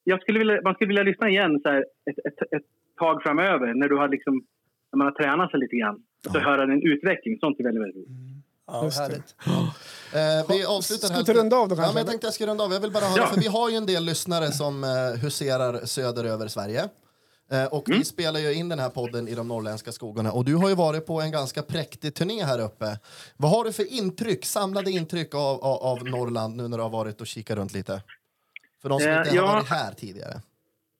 [0.04, 1.78] jag skulle vilja, man skulle vilja lyssna igen så här,
[2.10, 2.66] ett, ett, ett
[2.98, 4.34] tag framöver när du har liksom,
[4.92, 6.02] när man har tränat sig lite grann.
[6.26, 7.38] Och så höra din utveckling.
[7.40, 8.39] Sånt är väldigt, väldigt roligt.
[8.72, 9.34] Ja, Just härligt.
[10.14, 11.22] Eh, vi avslutar Ska här.
[11.24, 12.72] vi ta runda av då Ja, kanske, men jag tänkte jag skulle runda av.
[12.72, 13.26] Jag vill bara höra, Ja.
[13.26, 14.90] för vi har ju en del lyssnare som eh,
[15.22, 16.88] huserar söderöver Sverige.
[17.52, 17.98] Eh, och Mm.
[17.98, 20.32] vi spelar ju in den här podden i de norrländska skogarna.
[20.32, 22.98] Och du har ju varit på en ganska präktig turné här uppe.
[23.36, 26.90] Vad har du för intryck, samlade intryck av, av, av Norrland nu när du har
[26.90, 28.02] varit och kikat runt lite?
[28.82, 29.46] För de som Eh, inte ja.
[29.46, 30.40] har varit här tidigare.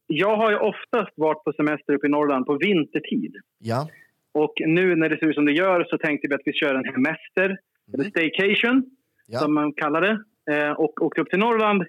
[0.07, 3.33] Jag har ju oftast varit på semester uppe i Norrland på vintertid.
[3.59, 3.89] Ja.
[4.33, 6.74] Och nu när det ser ut som det gör så tänkte vi att vi kör
[6.74, 7.59] en hemester,
[7.95, 8.87] eller staycation, Mm.
[9.26, 9.39] Ja.
[9.39, 10.24] som man kallar det.
[10.55, 11.85] Eh, och åkte upp till Norrland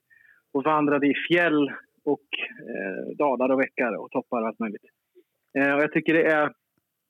[0.53, 1.71] och vandrade i fjäll
[2.03, 2.27] och
[2.69, 4.81] eh, dalar och veckar och toppar och allt möjligt.
[5.57, 6.53] Eh, och jag tycker det är...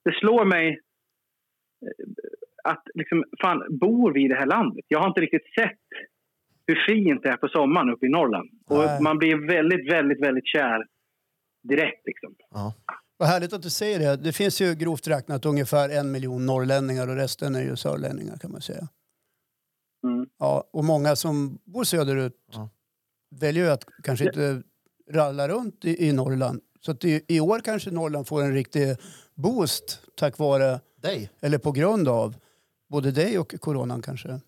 [0.05, 0.79] Det slår mig
[1.85, 2.07] eh,
[2.63, 4.85] att liksom, fan, bor vi i det här landet?
[4.87, 5.79] Jag har inte riktigt sett
[6.67, 8.49] hur fint det är på sommaren uppe i Norrland.
[8.69, 9.01] Och Nej.
[9.01, 10.85] man blir väldigt, väldigt, väldigt kär
[11.63, 12.35] direkt liksom.
[12.49, 12.73] ja.
[13.21, 14.15] Vad härligt att du säger det.
[14.15, 18.51] Det finns ju grovt räknat ungefär en miljon norrlänningar och resten är ju sörlänningar kan
[18.51, 18.87] man säga.
[20.03, 20.25] Mm.
[20.39, 22.69] Ja, och många som bor söderut Ja.
[23.41, 24.61] väljer ju att kanske inte
[25.11, 26.61] ralla runt i, i Norrland.
[26.79, 28.95] Så att i, i år kanske Norrland får en riktig
[29.35, 31.29] boost tack vare, Dig.
[31.41, 32.35] eller på grund av,
[32.89, 34.39] både dig och coronan kanske.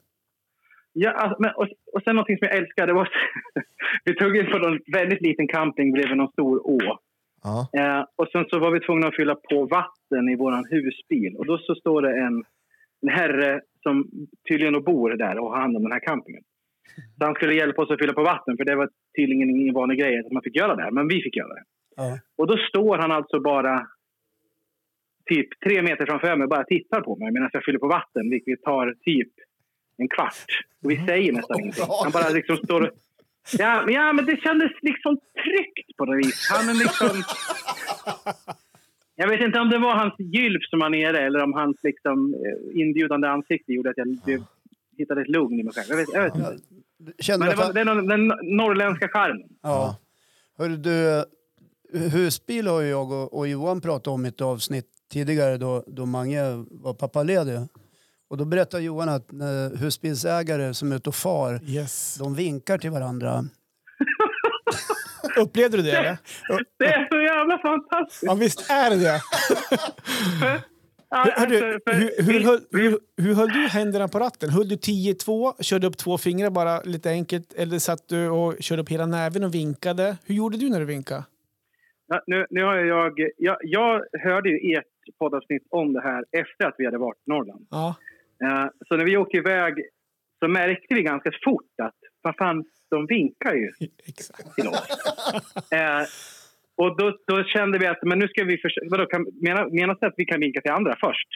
[0.93, 3.09] Ja, alltså, men, och, och sen någonting som jag älskar, det var
[4.03, 6.99] vi tog in på någon väldigt liten camping bredvid någon stor å.
[7.43, 7.69] Ja.
[7.79, 11.35] Eh, och sen så var vi tvungna att fylla på vatten i våran husbil.
[11.37, 12.43] Och då så står det en,
[13.01, 14.05] en herre som
[14.49, 16.43] tydligen bor där och har hand om den här campingen.
[17.17, 19.99] Så han skulle hjälpa oss att fylla på vatten, för det var tydligen ingen vanlig
[19.99, 21.63] grej att man fick göra det här, men vi fick göra det.
[21.95, 22.19] Ja.
[22.37, 23.87] Och då står han alltså bara
[25.25, 28.29] typ tre meter framför mig och bara tittar på mig medan jag fyller på vatten,
[28.29, 29.31] vilket tar typ
[29.97, 30.45] en kvart.
[30.83, 31.85] Och vi säger nästan ingenting.
[32.03, 32.89] Han bara liksom står och...
[33.51, 36.47] Ja, men, ja, men det kändes liksom tryggt på något vis.
[36.51, 37.23] Han är liksom...
[39.15, 42.33] Jag vet inte om det var hans gylf som var nere eller om hans liksom,
[42.33, 44.43] eh, inbjudande ansikte gjorde att jag blev,
[44.97, 45.85] hittade ett lugn i mig själv.
[45.89, 46.57] Jag vet, jag vet inte.
[47.39, 48.27] Men det var det någon- den
[48.57, 49.49] norrländska charmen.
[49.61, 49.97] Ja.
[50.57, 51.23] Hörru, du,
[51.99, 56.39] husbil har jag och, och Johan pratat om i ett avsnitt tidigare då, då Mange
[56.71, 57.59] var pappaledig.
[58.33, 62.15] Och då berättade Johan att när husbilsägare som är ute och far, Yes.
[62.19, 63.43] de vinkar till varandra.
[65.37, 65.91] Upplevde du det?
[65.91, 66.17] Eller?
[66.79, 68.23] Det är så jävla fantastiskt!
[68.23, 69.21] Ja, visst är det det.
[71.09, 74.49] Ja, Hörru, alltså, hur, hur, höll, hur, hur höll du händerna på ratten?
[74.49, 78.81] Höll du 10-2, körde upp två fingrar bara lite enkelt eller satt du och körde
[78.81, 80.17] upp hela näven och vinkade?
[80.25, 81.23] Hur gjorde du när du vinkade?
[82.07, 83.57] Ja, nu, nu har jag, jag...
[83.61, 84.85] Jag hörde ju ert
[85.19, 87.67] poddavsnitt om det här efter att vi hade varit i Norrland.
[87.69, 87.95] Ja.
[88.43, 89.73] Eh, så när vi åkte iväg
[90.39, 93.71] så märkte vi ganska fort att vad fan, de vinkar ju
[94.55, 94.87] till oss.
[95.71, 96.03] Eh,
[96.75, 98.87] och då, då kände vi att men nu ska vi försöka...
[98.89, 99.25] Vadå, kan,
[99.71, 101.27] menas det att vi kan vinka till andra först?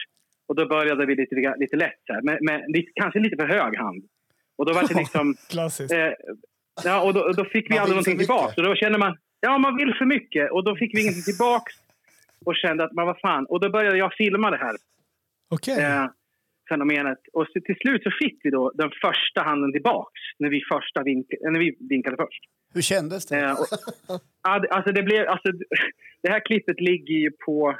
[0.48, 3.46] Och då började vi lite, lite lätt, så här, med, med, lite, kanske lite för
[3.46, 4.04] hög hand.
[4.56, 5.34] Och då var det liksom...
[5.50, 5.92] Klassiskt.
[5.92, 6.12] Eh,
[6.84, 8.54] ja, och då, då fick vi Man aldrig någonting tillbaka.
[8.56, 10.50] Och då känner man, ja man vill för mycket.
[10.50, 11.74] Och då fick vi ingenting tillbaks.
[12.44, 13.46] Och kände att, men vad fan.
[13.46, 14.76] Och då började jag filma det här
[15.48, 15.84] Okej.
[15.84, 16.06] eh,
[16.68, 17.18] fenomenet.
[17.32, 20.20] Och till slut så fick vi då den första handen tillbaks.
[20.38, 22.42] När vi, första vink, eh, när vi vinkade först.
[22.74, 23.40] Hur kändes det?
[23.40, 23.66] Eh, och,
[24.76, 25.48] alltså det, blev, alltså,
[26.22, 27.78] det här klippet ligger ju på...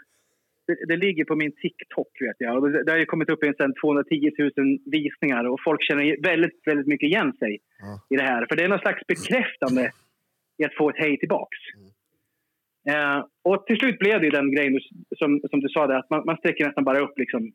[0.67, 2.57] Det, det ligger på min TikTok, vet jag.
[2.57, 5.83] Och det, det har ju kommit upp i en sen 210 000 visningar och folk
[5.89, 8.07] känner väldigt, väldigt mycket igen sig Ja.
[8.11, 8.47] i det här.
[8.49, 9.93] För det är någon slags bekräftande
[10.59, 11.59] i att få ett hej tillbaks.
[12.93, 14.81] Eh, och till slut blev det ju den grejen
[15.19, 17.53] som, som du sa, där, att man, man sträcker nästan bara upp liksom,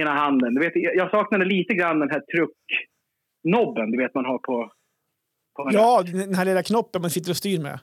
[0.00, 0.54] ena handen.
[0.54, 4.70] Du vet, jag saknade lite grann den här trucknobben du vet man har på...
[5.56, 7.78] på Ja, den här lilla knoppen man sitter och styr med.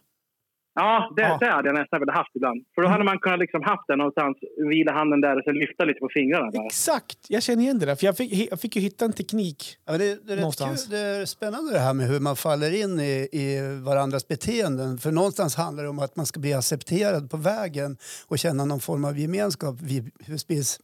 [0.74, 1.38] Ja, det, Ja.
[1.40, 2.64] det hade jag nästan velat haft ibland.
[2.76, 4.38] För då hade man kunnat liksom haft den någonstans,
[4.70, 6.52] vila handen där och sen lyfta lite på fingrarna.
[6.52, 6.66] Bara.
[6.66, 7.96] Exakt, jag känner igen det där.
[7.96, 9.78] För jag fick, jag fick ju hitta en teknik.
[9.86, 10.84] Ja, det, det, är Någonstans.
[10.88, 14.98] kul, det är spännande det här med hur man faller in i, i varandras beteenden.
[14.98, 17.98] För någonstans handlar det om att man ska bli accepterad på vägen
[18.28, 20.78] och känna någon form av gemenskap vid husbilsdrivers.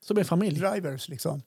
[0.00, 0.62] Som en familj.
[1.08, 1.42] Liksom.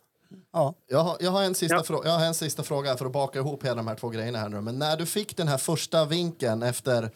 [0.53, 0.73] Ja.
[0.87, 1.81] Jag har, jag, har en sista Ja.
[1.81, 4.39] frå- jag har en sista fråga för att baka ihop hela de här två grejerna.
[4.39, 4.61] Här nu.
[4.61, 7.11] Men när du fick den här första vinkeln efter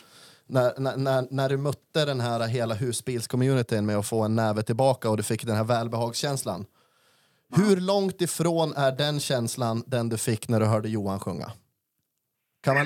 [0.47, 4.63] när, när, när, när du mötte den här hela husbilscommunityn med att få en näve
[4.63, 6.65] tillbaka och du fick den här välbehagskänslan.
[7.55, 11.51] Hur långt ifrån är den känslan den du fick när du hörde Johan sjunga?
[12.63, 12.85] Kan man...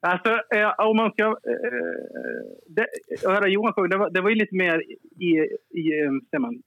[0.00, 1.24] Alltså, eh, om man ska...
[1.24, 1.34] Eh,
[2.66, 2.86] det,
[3.26, 4.82] att höra Johan sjunga, det var, det var ju lite mer
[5.20, 5.30] i...
[5.80, 6.62] i eh, man,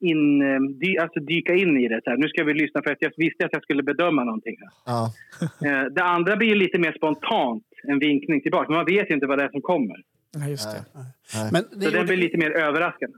[0.00, 2.00] in, eh, dy, alltså dyka in i det.
[2.04, 2.16] Så här.
[2.16, 4.56] Nu ska vi lyssna för att jag visste att jag skulle bedöma någonting.
[4.60, 4.70] Här.
[4.86, 5.12] Ja.
[5.66, 8.66] Eh, det andra blir ju lite mer spontant, en vinkning tillbaka.
[8.68, 9.96] Men man vet ju inte vad det är som kommer.
[10.32, 10.84] Ja, just det.
[11.52, 13.16] Men det Så den blir lite mer överraskande.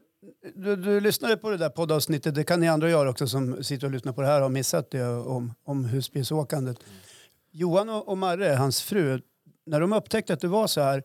[0.54, 3.86] du, du lyssnade på det där poddavsnittet, det kan ni andra göra också som sitter
[3.86, 6.76] och lyssnar på det här och har missat det om, om husbilsåkandet.
[7.52, 9.20] Johan och, och Marre, hans fru,
[9.66, 11.02] när de upptäckte att det var så här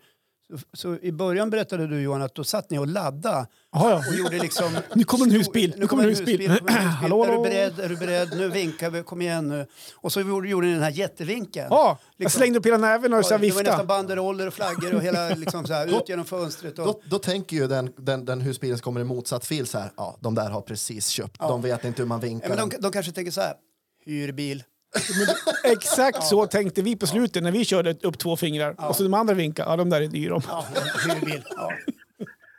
[0.50, 3.98] så, så i början berättade du Johan att då satt ni och laddade Jaha, ja.
[4.10, 4.78] och gjorde liksom...
[4.96, 6.40] Nu kommer en husbil, nu kommer en husbil.
[6.40, 6.88] nu kommer en husbil.
[6.88, 7.80] Hallå, Är du beredd?
[7.80, 8.30] Är du beredd?
[8.38, 9.66] Nu vinkar vi, kom igen nu.
[9.96, 11.68] Och så gjorde, gjorde ni den här jättevinkeln.
[11.70, 12.40] Ja, jag Liksom.
[12.40, 13.88] slängde upp hela näven och så Ja, det var nästan viftade.
[13.88, 16.80] banderoller och flaggor och hela liksom så här, ut genom fönstret.
[16.80, 19.78] Och, Då, då tänker ju den, den, den husbilen som kommer i motsatt fil så
[19.80, 22.50] här, ja, de där har precis köpt, de vet inte hur man vinkar.
[22.50, 23.54] ja, men de, de kanske tänker så här,
[24.06, 24.64] hyrbil.
[25.64, 28.76] Exakt så tänkte vi på slutet när vi körde upp två fingrar.
[28.90, 29.70] Och så de andra vinkade.
[29.70, 30.42] Ja, de där är dyra.
[30.48, 30.66] Ja,
[31.08, 31.44] hyrbil.
[31.50, 31.72] Ja.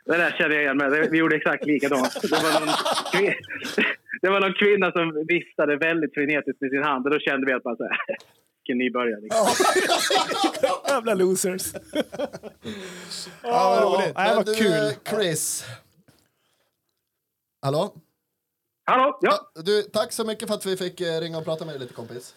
[0.05, 0.91] Det där känner jag igen med.
[1.11, 2.21] Vi gjorde exakt likadant.
[2.21, 2.69] Det var någon,
[3.13, 3.33] kvin-
[4.21, 7.53] det var någon kvinna som viftade väldigt frenetiskt med sin hand och då kände vi
[7.53, 7.97] att man så här,
[8.67, 9.21] vilken nybörjare.
[9.21, 9.47] Liksom.
[10.87, 11.73] Jävla losers.
[13.43, 14.11] Ja, vad roligt.
[14.15, 14.71] Ja, det var Men du, kul.
[14.71, 15.65] eh, Chris.
[17.61, 17.93] Hallå?
[18.87, 19.17] Hallå?
[19.21, 19.49] Ja.
[19.55, 21.79] Ja, du, tack så mycket för att vi fick eh, ringa och prata med dig
[21.79, 22.35] lite kompis.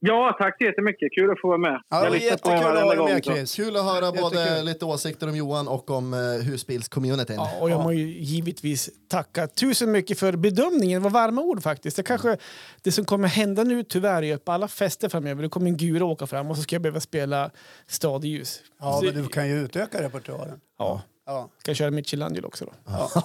[0.00, 1.12] ja, tack så jättemycket.
[1.14, 1.82] Kul att få vara med.
[1.88, 3.54] Ja, på jättekul att ha dig med Chris.
[3.56, 4.64] Kul att höra både Jättekul.
[4.64, 7.36] lite åsikter om Johan och om uh, husbilscommunityn.
[7.36, 11.02] Ja, och jag må ju givetvis tacka tusen mycket för bedömningen.
[11.02, 11.96] Det var varma ord faktiskt.
[11.96, 12.36] Det, kanske,
[12.82, 15.76] det som kommer hända nu tyvärr är att på alla fester framöver det kommer en
[15.76, 17.50] gura åka fram och så ska jag behöva spela
[17.86, 18.60] Stadljus.
[18.80, 20.60] Ja, Så- men du kan ju utöka repertoaren.
[20.78, 21.02] ja.
[21.30, 21.48] Ja.
[21.58, 22.72] Ska jag köra Michelangelo också då?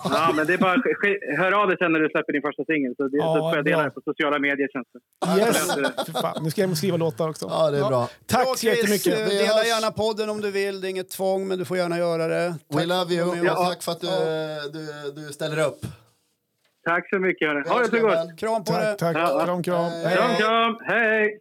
[0.03, 0.75] Ja, men det är bara
[1.37, 3.55] hör av dig sen när du släpper din första singel så, det, Ja, så får
[3.55, 4.99] jag dela det på sociala medier känns det.
[5.39, 6.21] Yes!
[6.21, 7.45] Fan, nu ska jag skriva låtar också.
[7.49, 8.09] Ja, det är bra.
[8.25, 9.31] Tack Bra, så jättemycket.
[9.31, 9.67] Vi Dela hörs.
[9.67, 10.81] gärna podden om du vill.
[10.81, 12.55] Det är inget tvång, men du får gärna göra det.
[12.69, 14.07] We Tack love för you och tack för att du,
[14.73, 15.79] du, du ställer upp.
[16.85, 17.67] Tack så mycket.
[17.67, 18.37] Ha det så gott.
[18.39, 18.95] Kram på Tack, det.
[18.95, 19.17] tack.
[19.17, 19.45] Ja.
[19.45, 19.91] Kram, kram.
[19.91, 20.15] Hej.
[20.15, 20.77] Kram, kram.
[20.87, 21.39] Hej!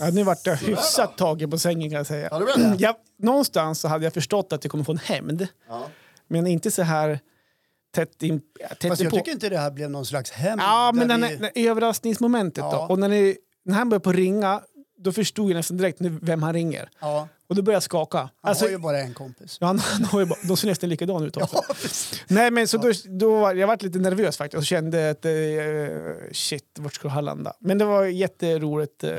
[0.00, 2.28] Ja, nu vart jag hyfsat tagen på sängen kan jag säga.
[2.30, 2.76] Ja, det blev det.
[2.78, 5.46] Ja, någonstans så hade jag förstått att jag kommer få en hämnd.
[5.68, 5.86] Ja.
[6.28, 7.20] Men inte så här
[7.94, 8.40] tätt, in,
[8.80, 9.16] tätt Fast jag på.
[9.16, 10.62] tycker inte det här blev någon slags hämnd.
[10.62, 12.72] Ja, men den, vi- den, överraskningsmomentet Ja.
[12.88, 12.92] då.
[12.92, 14.60] Och när, ni, när han började på ringa,
[15.00, 16.90] då förstod jag nästan direkt nu vem han ringer.
[17.00, 18.18] Ja, Och då började jag skaka.
[18.18, 19.56] han Alltså, har ju bara en kompis.
[19.60, 21.62] ja, han, han har ju bara, de ser nästan likadana ut också.
[22.28, 25.32] Nej, men så då, då var, jag varit lite nervös faktiskt och kände att eh,
[26.32, 27.52] shit, vart ska han landa?
[27.60, 29.04] Men det var jätteroligt.
[29.04, 29.10] eh,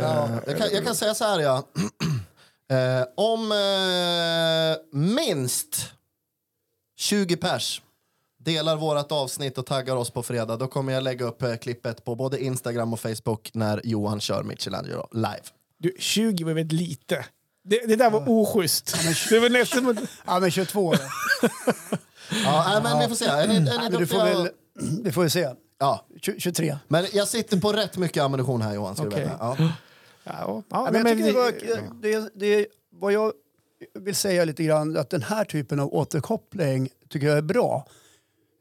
[0.47, 1.63] Jag kan, jag kan säga så här, ja.
[2.71, 5.75] Eh, om eh, minst
[6.97, 7.81] 20 pers
[8.39, 12.05] delar vårt avsnitt och taggar oss på fredag, då kommer jag lägga upp eh, klippet
[12.05, 15.41] på både Instagram och Facebook när Johan kör Michelangelo live.
[15.81, 17.25] Du, 20 var väldigt lite.
[17.63, 18.95] Det, det där var oschysst.
[19.29, 20.97] Det var nästan Ja, men 22 då.
[22.43, 23.25] Ja, men vi får se.
[23.25, 24.49] Är ni, är ni men du får väl...
[25.03, 25.49] Vi får ju se.
[25.79, 26.77] Ja, Tju- 23.
[26.87, 28.95] men jag sitter på rätt mycket ammunition här Johan.
[28.95, 29.23] Ska du Okej.
[29.23, 29.35] veta.
[29.39, 29.55] Ja.
[29.59, 29.71] Ja,
[30.23, 33.33] ja, Ja, nej, men jag men tycker det, vi- var, det, det, vad jag
[33.99, 37.87] vill säga lite grann att den här typen av återkoppling tycker jag är bra.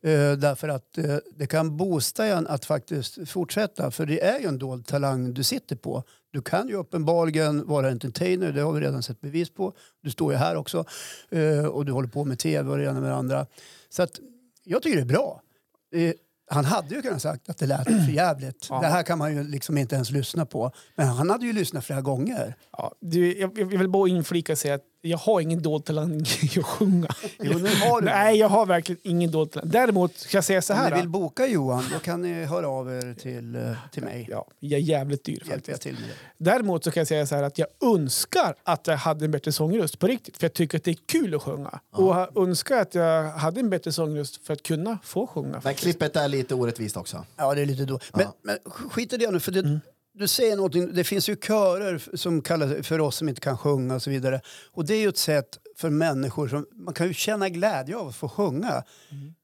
[0.04, 3.90] Eh, därför att eh, det kan boosta en att faktiskt fortsätta.
[3.90, 6.04] För det är ju en dold talang du sitter på.
[6.32, 9.72] Du kan ju uppenbarligen vara entertainer, det har vi redan sett bevis på.
[10.02, 10.84] Du står ju här också
[11.30, 13.46] eh, och du håller på med tv och det ena med det andra.
[13.88, 14.20] Så att
[14.64, 15.42] jag tycker det är bra.
[15.94, 16.12] Eh,
[16.50, 18.68] han hade ju kunnat sagt att det lät för jävligt.
[18.68, 20.72] Det här kan man ju liksom inte ens lyssna på.
[20.96, 22.56] Men han hade ju lyssnat flera gånger.
[22.72, 26.20] Ja, du, jag, jag vill bara inflika och säga att jag har ingen dold talang
[26.42, 27.08] i att sjunga.
[27.40, 28.06] Jo, nu har du.
[28.06, 29.70] Nej, jag har verkligen ingen dold talang.
[29.70, 30.90] Däremot ska jag säga så Om här.
[30.90, 34.26] ni vill boka Johan, då kan ni höra av er till, eh, till mig.
[34.30, 35.82] Ja, jag är jävligt dyr Hjälper jag faktiskt.
[35.82, 36.02] till med
[36.38, 36.44] det.
[36.50, 39.52] Däremot så kan jag säga så här att jag önskar att jag hade en bättre
[39.52, 40.36] sångröst på riktigt.
[40.36, 41.80] För jag tycker att det är kul att sjunga.
[41.92, 45.48] Och jag önskar att jag hade en bättre sångröst för att kunna få sjunga.
[45.48, 45.82] Men faktiskt.
[45.82, 47.24] klippet är lite orättvist också.
[47.36, 47.98] Ja, det är lite då.
[48.12, 49.80] Men, men skit i det nu, för det,
[50.20, 50.94] du säger någonting.
[50.94, 54.40] Det finns ju körer som kallas för oss som inte kan sjunga och så vidare.
[54.72, 58.08] Och det är ju ett sätt för människor som, man kan ju känna glädje av
[58.08, 58.82] att få sjunga.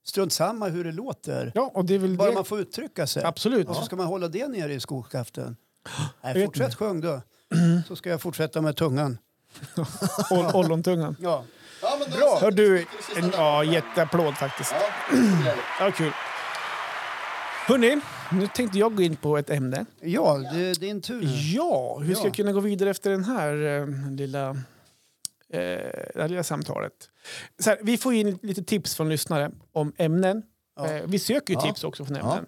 [0.05, 1.53] Strunt samma hur det låter.
[1.55, 2.35] Ja, och det är väl Bara det.
[2.35, 3.25] man får uttrycka sig.
[3.25, 3.69] Absolut.
[3.69, 5.57] Och så ska man hålla det nere i skoskaften.
[6.25, 7.21] Nej, fortsätt sjung då.
[7.89, 9.19] Så ska jag fortsätta med tungan.
[10.31, 11.17] Oll- Ollontungan.
[11.21, 11.45] Ja.
[12.17, 12.39] Bra!
[12.41, 14.75] Hör du, en ja, jätteapplåd faktiskt.
[15.81, 16.13] Ja, kul.
[17.67, 18.01] Hörni,
[18.33, 19.87] nu tänkte jag gå in på ett ämne.
[20.01, 21.29] Ja, det är din tur.
[21.55, 22.27] Ja, hur ska Ja.
[22.27, 24.57] jag kunna gå vidare efter den här eh, lilla, eh,
[26.15, 26.93] det här lilla samtalet?
[27.59, 30.43] Så här, vi får in lite tips från lyssnare om ämnen.
[30.77, 30.93] Ja.
[30.93, 31.67] Eh, vi söker ju Ja.
[31.67, 32.47] tips också från ämnen.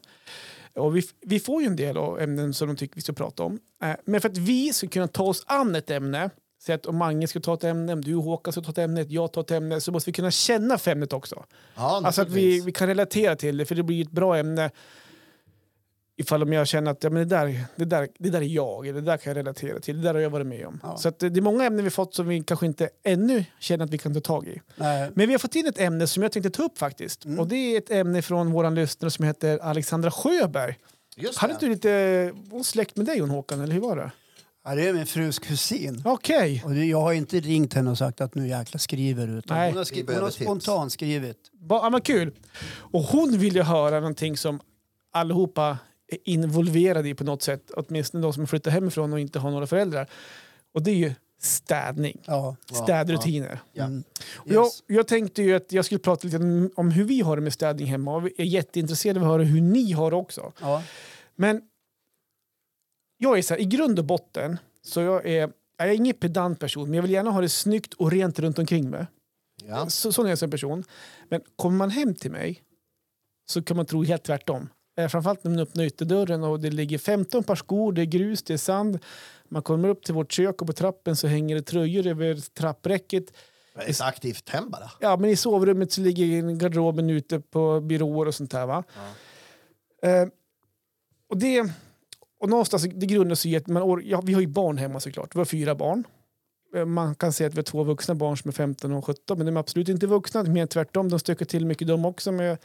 [0.74, 3.42] Och vi, vi får ju en del av ämnen som de tycker vi ska prata
[3.42, 3.58] om.
[3.82, 6.96] Eh, men för att vi ska kunna ta oss an ett ämne, så att om
[6.96, 9.50] Mange ska ta ett ämne, om du Håkan ska ta ett ämne, jag tar ett
[9.50, 11.44] ämne, så måste vi kunna känna för ämnet också.
[11.76, 14.70] Ja, Alltså att vi, vi kan relatera till det, för det blir ett bra ämne
[16.20, 18.86] ifall om jag känner att ja, men det, där, det, där, det där är jag,
[18.86, 20.80] eller det där kan jag relatera till, det där har jag varit med om.
[20.82, 20.96] Ja.
[20.96, 23.84] Så att det det är många ämnen vi fått som vi kanske inte ännu känner
[23.84, 24.60] att vi kan ta tag i.
[24.76, 25.10] Nej.
[25.14, 27.24] Men vi har fått in ett ämne som jag tänkte ta upp faktiskt.
[27.24, 27.38] Mm.
[27.40, 30.78] Och det är ett ämne från våran lyssnare som heter Alexandra Sjöberg.
[31.16, 34.10] Just Hade inte du lite hon släkt med dig hon Håkan, eller hur var det?
[34.64, 36.02] Ja, det är min frus kusin.
[36.04, 36.62] Okej.
[36.66, 39.68] Och jag har inte ringt henne och sagt att nu jäkla skriver utan Nej.
[39.68, 41.36] hon har, Vi skri- hon har spontant skrivit.
[41.60, 42.32] Ba- Ja, men kul.
[42.92, 44.60] Och hon vill ju höra någonting som
[45.12, 45.78] allihopa
[46.08, 47.70] är involverade i på något sätt.
[47.76, 50.10] Åtminstone de som har flyttat hemifrån och inte har några föräldrar.
[50.74, 52.20] Och det är ju städning.
[52.24, 52.56] Ja.
[52.72, 53.60] Städrutiner.
[53.72, 53.84] Ja.
[53.84, 54.04] Mm.
[54.44, 54.82] Jag, Yes.
[54.86, 57.86] jag tänkte ju att jag skulle prata lite om- hur vi har det med städning
[57.86, 58.14] hemma.
[58.16, 60.52] Och vi är jätteintresserade av att höra hur ni har det också.
[60.60, 60.82] Ja.
[61.36, 61.62] Men
[63.18, 66.60] jag är så här, i grund och botten så jag är jag är ingen pedant
[66.60, 69.06] person, men jag vill gärna ha det snyggt och rent runt omkring mig.
[69.64, 69.88] Ja.
[69.88, 70.84] Så, sån är jag som person.
[71.28, 72.62] Men kommer man hem till mig
[73.46, 74.68] så kan man tro helt tvärtom.
[74.98, 78.42] Eh, framförallt när man öppnar ytterdörren och det ligger 15 par skor, det är grus,
[78.42, 78.98] det är sand.
[79.48, 83.24] Man kommer upp till vårt kök och på trappen så hänger det tröjor över trappräcket.
[83.74, 84.90] Det är ett aktivt hem bara.
[85.00, 88.66] Ja, men i sovrummet så ligger garderoben ute på byråer och sånt där.
[88.66, 88.84] Va?
[90.02, 90.28] Eh,
[91.28, 91.72] och det,
[92.40, 95.34] och någonstans, det grundar sig i att man, ja, vi har ju barn hemma såklart.
[95.34, 96.04] Vi har fyra barn.
[96.76, 99.38] Eh, Man kan säga att vi har två vuxna barn som är 15 och 17,
[99.38, 100.42] men de är absolut inte vuxna.
[100.42, 102.58] Mer tvärtom, de stökar till mycket de också med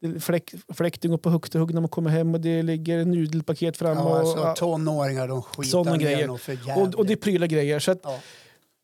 [0.00, 4.00] det fläk, fläktingar på högsta hugg när man kommer hem och det ligger nudelpaket framme.
[4.00, 6.30] Ja, och, alltså, tonåringar de skitar ner grejer.
[6.78, 7.78] och, och det är pryla grejer.
[7.78, 8.20] Så att, Ja.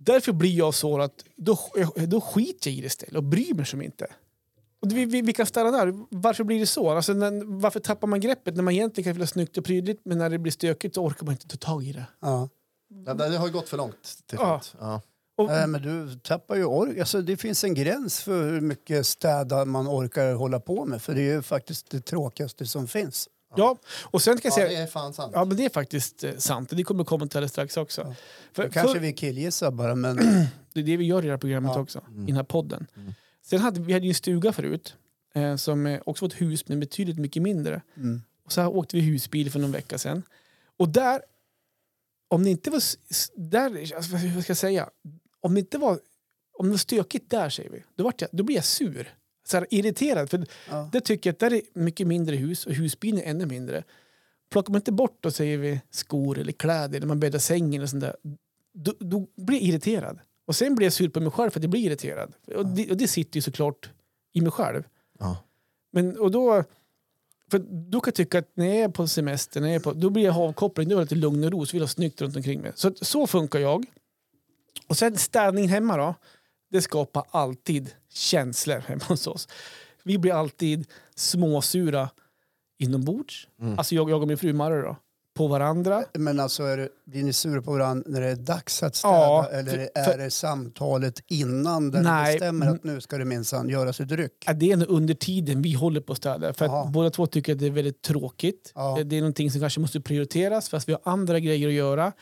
[0.05, 1.59] Därför blir jag så att då,
[2.07, 4.07] då skiter jag i det istället och bryr mig som inte.
[4.83, 5.95] Och vi, vi, vi kan stanna där.
[6.11, 6.91] Varför blir det så?
[6.91, 10.19] Alltså, när, varför tappar man greppet när man egentligen kan vilja snyggt och prydligt men
[10.19, 12.07] när det blir stökigt så orkar man inte ta tag i det?
[12.21, 12.49] Ja.
[13.07, 14.61] Ja, det har ju gått för långt till Ja.
[14.81, 15.01] Ja.
[15.37, 16.99] Och, Nej, men du tappar ju ork.
[16.99, 21.03] Alltså, det finns en gräns för hur mycket städa man orkar hålla på med.
[21.03, 23.29] För det är ju faktiskt det tråkigaste som finns.
[23.57, 24.79] ja, och sen kan jag Ja, säga...
[24.79, 25.33] det är fan sant.
[25.35, 26.71] Ja, men det är faktiskt eh, sant.
[26.73, 28.15] Det kommer komma till strax också.
[28.53, 30.17] För, Då kanske för, vi killgissar bara, men
[30.73, 31.81] Det är det vi gör i det här programmet Ja.
[31.81, 32.87] också, i den här podden.
[33.43, 34.95] Sen hade vi hade en stuga förut,
[35.35, 37.83] eh, som eh, också var ett hus men betydligt mycket mindre.
[37.97, 38.23] mm.
[38.45, 40.23] Och så här åkte vi husbil för någon vecka sedan.
[40.77, 41.23] Och där,
[42.29, 42.83] om det inte var,
[43.35, 44.91] där, alltså, vad ska jag säga,
[45.43, 45.99] om det inte var,
[46.59, 49.15] om det var stökigt där säger vi, då, vart jag, då blir jag sur.
[49.47, 50.89] Så här, irriterad, för Ja.
[50.93, 53.85] det tycker jag att där är mycket mindre hus och husbilen är ännu mindre.
[54.51, 57.87] Plockar man inte bort då säger vi skor eller kläder när man bäddar sängen eller
[57.87, 58.17] sånt där,
[58.75, 60.19] då, då blir jag irriterad.
[60.47, 62.33] Och sen blir jag sur på mig själv för att jag blir irriterad.
[62.57, 63.91] Och det, och det sitter ju såklart
[64.33, 64.83] i mig själv.
[65.19, 65.37] Ja.
[65.93, 66.65] Men, och då,
[67.51, 67.59] för
[67.91, 70.11] då kan jag tycka att när jag är på semester, när jag är på, då
[70.11, 72.21] blir jag avkopplad, då är jag lite lugn och ro, så vill jag ha snyggt
[72.21, 72.73] runt omkring mig.
[72.75, 73.87] Så, så funkar jag.
[74.87, 76.15] Och sen städning hemma då,
[76.71, 79.49] det skapar alltid känslor hemma hos oss.
[80.05, 82.09] Vi blir alltid småsura
[82.79, 83.49] inombords,
[83.79, 84.97] alltså jag, jag och min fru Marre då,
[85.35, 86.05] på varandra.
[86.13, 89.15] men alltså, är det, blir ni sura på varandra när det är dags att städa?
[89.15, 92.75] Ja, eller är för- det samtalet innan där Nej, det bestämmer mm.
[92.75, 94.45] att nu ska det minsann göras ett ryck?
[94.55, 96.55] Det är nog under tiden vi håller på att städa.
[96.55, 98.73] För att båda två tycker att det är väldigt tråkigt.
[98.75, 98.99] Ja.
[99.05, 102.13] Det är någonting som kanske måste prioriteras fast vi har andra grejer att göra.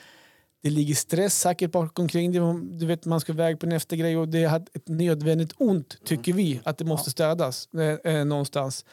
[0.63, 2.39] Det ligger stress säkert bakom kring det.
[2.79, 6.33] Du vet, man ska iväg på nästa grej och det är ett nödvändigt ont, tycker
[6.33, 8.85] vi, att det måste städas eh, eh, någonstans.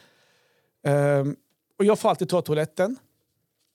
[0.84, 1.36] Ehm,
[1.80, 2.98] och jag får alltid ta toaletten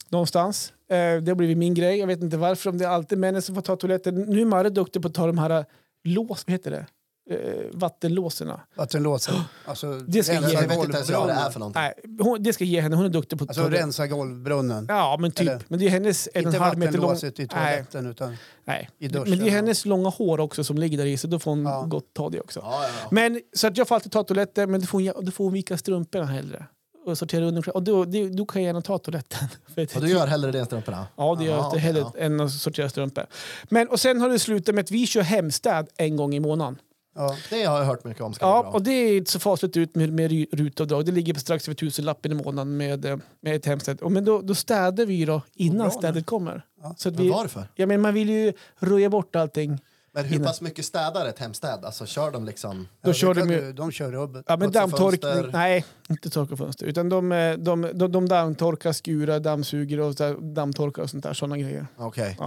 [0.08, 0.72] någonstans.
[0.88, 1.98] Eh, det har blivit min grej.
[1.98, 4.14] Jag vet inte varför, om det är alltid männen som får ta toaletten.
[4.14, 5.64] Nu är Marre duktig på att ta de här
[6.04, 6.86] lås, vad heter det?
[7.30, 7.36] Eh,
[7.72, 8.60] vattenlåserna.
[8.76, 9.34] Vattenlåsen.
[9.64, 11.82] Alltså, Det ska Jag rensa ge- vet inte ens vad det är för någonting.
[11.82, 13.80] Nej, hon, det ska ge henne, hon är duktig på Alltså toalett.
[13.80, 14.86] rensa golvbrunnen.
[14.88, 15.48] Ja, men typ.
[15.48, 17.00] Eller- Men det är hennes en och Inte en halv meter lång...
[17.02, 18.90] vattenlåset i Nej, toaletten utan nej.
[18.98, 19.38] i Men duschen.
[19.38, 21.82] det är hennes långa hår också som ligger där i, så då får hon Ja.
[21.82, 22.60] gott ta det också.
[22.60, 23.08] Ja, ja, ja.
[23.10, 25.52] Men, så att jag får alltid ta toaletten, men då får hon, då får hon
[25.52, 26.66] vika strumporna hellre.
[27.06, 29.48] Och sortera under Och då, det, då kan jag gärna ta toaletten.
[29.74, 31.06] För att- Och du gör hellre det än strumporna?
[31.16, 32.12] Ja, det gör jag okej, hellre ja.
[32.18, 33.26] än att sortera strumpor.
[33.68, 36.78] Men, och sen har det slutat med att vi kör hemstäd en gång i månaden.
[37.14, 37.36] Ja.
[37.50, 38.34] Det har jag hört mycket om.
[38.40, 41.04] Ja, och det är inte så fasligt ut med, med ru- rutavdrag.
[41.06, 43.98] Det ligger på strax över tusenlappen i månaden med, eh, med ett hemstäd.
[44.10, 46.64] Men då, då städar vi då innan städet kommer.
[46.82, 46.94] Ja.
[46.98, 47.64] Så att Men vi, varför?
[47.74, 49.78] ja, men man vill ju röja bort allting.
[50.14, 50.46] Men hur Innan.
[50.46, 51.84] pass mycket städar ett hemstäd?
[51.84, 52.88] Alltså kör de liksom...
[53.02, 54.44] Då Ja, kör de ju- de kör rubbet.
[54.48, 56.86] Ja, men dammtorkning, nej, inte torka fönster.
[56.86, 61.32] Utan de, eh, de, de, de dammtorkar, skurar, dammsuger och dammtorkar och sånt där.
[61.34, 61.86] Såna grejer.
[61.96, 62.38] Okej.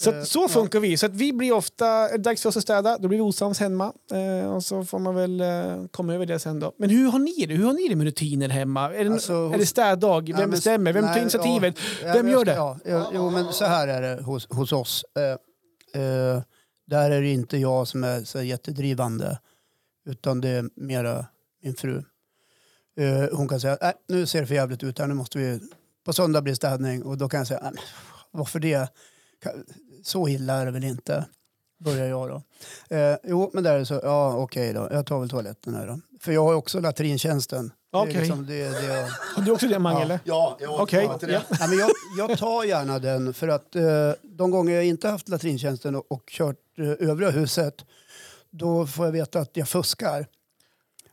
[0.00, 0.96] Så, Eh, att, så funkar vi.
[0.96, 3.22] Så att vi blir ofta, är det dags för oss att städa, då blir vi
[3.22, 3.92] osams hemma.
[4.42, 6.74] Eh, och så får man väl eh, komma över det sen då.
[6.78, 7.54] Men hur har ni det?
[7.54, 8.94] Hur har ni det med rutiner hemma?
[8.94, 10.20] Är det, Alltså, är hos- det städdag?
[10.26, 10.92] Vem Nej, men- bestämmer?
[10.92, 11.78] Vem tar nej, initiativet?
[12.04, 12.54] ja, Vem gör det?
[12.54, 15.04] Ja, ja, jo, men så här är det hos, hos oss.
[15.16, 16.42] Eh, eh,
[16.86, 19.38] där är det inte jag som är så jättedrivande,
[20.08, 21.26] utan det är mera
[21.62, 21.96] min fru.
[23.00, 25.60] Eh, hon kan säga, äh, nu ser det för jävligt ut här, nu måste vi...
[26.04, 27.72] På söndag blir det städning och då kan jag säga, "Nej,
[28.32, 28.88] men varför det?
[30.08, 31.24] Så illa är det väl inte?
[31.78, 32.42] Börjar jag då.
[32.96, 36.00] Eh, jo, men där är så, ja okej då, jag tar väl toaletten här då.
[36.20, 38.14] För jag har också är Okej.
[38.14, 40.20] liksom det, det, Har du också det, Mange?
[40.24, 40.98] Ja, jag Okej.
[40.98, 41.42] återkommer till det.
[41.60, 43.82] Nej, men jag, jag tar gärna den för att eh,
[44.22, 47.74] de gånger jag inte haft latrintjänsten och, och kört eh, övriga huset
[48.50, 50.26] då får jag veta att jag fuskar.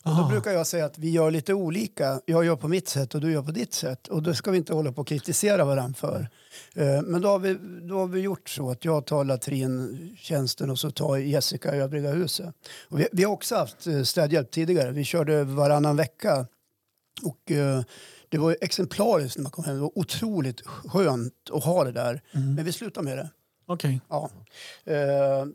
[0.04, 0.30] Och då Ah.
[0.30, 2.22] brukar jag säga att vi gör lite olika.
[2.26, 4.08] Jag gör på mitt sätt och du gör på ditt sätt.
[4.08, 6.30] Och det ska vi inte hålla på och kritisera varandra för.
[6.74, 10.80] Eh, men då har, vi, då har vi gjort så att jag tar latrintjänsten och
[10.80, 12.56] så tar Jessica övriga huset.
[12.90, 14.92] Och vi, vi har också haft eh, städhjälp tidigare.
[14.92, 16.48] Vi körde varannan vecka.
[17.24, 17.82] Och eh,
[18.30, 19.76] det var exemplariskt när man kom hem.
[19.76, 22.22] Det var otroligt skönt att ha det där.
[22.32, 23.30] Men vi slutade med det.
[23.68, 24.02] Okej.
[24.10, 24.30] Ja.
[24.84, 25.46] Eh,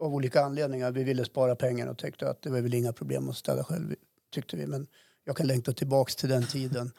[0.00, 0.90] av olika anledningar.
[0.90, 3.94] Vi ville spara pengar och tyckte att det var väl inga problem att städa själv.
[4.34, 4.66] Tyckte vi.
[4.66, 4.86] Men
[5.24, 6.92] jag kan längta tillbaka till den tiden.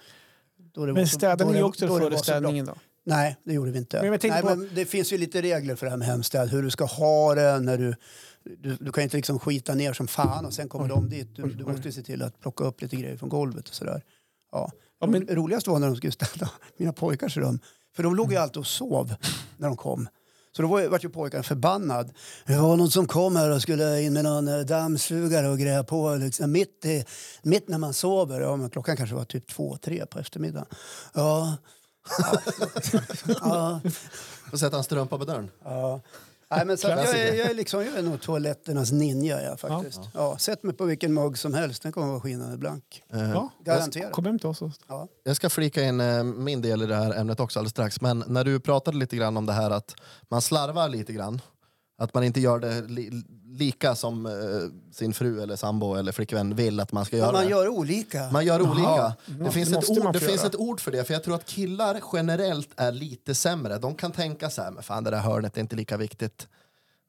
[0.74, 2.76] Då det Men städade ni också före städningen då?
[3.10, 4.02] Nej, det gjorde vi inte.
[4.02, 6.50] Men Nej, på- men det finns ju lite regler för det här med hemstäd.
[6.50, 7.60] Hur du ska ha det.
[7.60, 7.96] När du,
[8.60, 11.36] du, du kan inte liksom skita ner som fan och sen kommer de dit.
[11.36, 14.02] Du, du måste ju se till att plocka upp lite grejer från golvet och sådär.
[14.52, 14.72] Ja.
[15.02, 17.60] Ja, men- Det roligaste var när de skulle städa mina pojkars rum.
[17.96, 19.14] För de låg ju alltid och sov
[19.58, 20.08] när de kom.
[20.56, 22.12] Så då var vart ju pojkarna förbannad.
[22.46, 25.84] Det var någon som kom här och skulle in med någon eh, dammsugare och greja
[25.84, 27.06] på liksom, mitt, i,
[27.44, 28.42] mitt när man sover.
[28.42, 30.66] Ja, men klockan kanske var typ två, tre på eftermiddagen.
[31.14, 31.58] Ja.
[33.42, 33.82] Ja.
[34.50, 35.52] Får sätta en strumpa på dörren.
[35.64, 36.02] Ja.
[36.52, 39.42] Nej, men så jag, är, jag, är liksom, jag är nog toaletternas ninja.
[39.44, 40.00] Jag, faktiskt.
[40.14, 40.38] Ja.
[40.38, 43.04] sätt mig på vilken mugg som helst, den kommer vara skinande blank.
[43.14, 43.50] Eh, Ja.
[43.66, 44.12] Garanterat.
[44.12, 44.62] Kom hem till oss.
[44.88, 45.08] Ja.
[45.24, 48.02] Jag ska flika in eh, min del i det här ämnet också alldeles strax.
[48.02, 49.96] Men när du pratade lite grann om det här att
[50.30, 51.42] man slarvar lite grann.
[51.98, 53.24] Att man inte gör det li
[53.60, 54.32] lika som eh,
[54.92, 58.30] sin fru eller sambo eller flickvän vill att man ska göra Men man gör olika.
[58.32, 58.90] Man gör olika.
[58.90, 61.04] Ja, Det, finns, ett ord, det finns ett ord för det.
[61.04, 63.78] För jag tror att killar generellt är lite sämre.
[63.78, 66.48] De kan tänka så här, men fan det där hörnet är inte lika viktigt.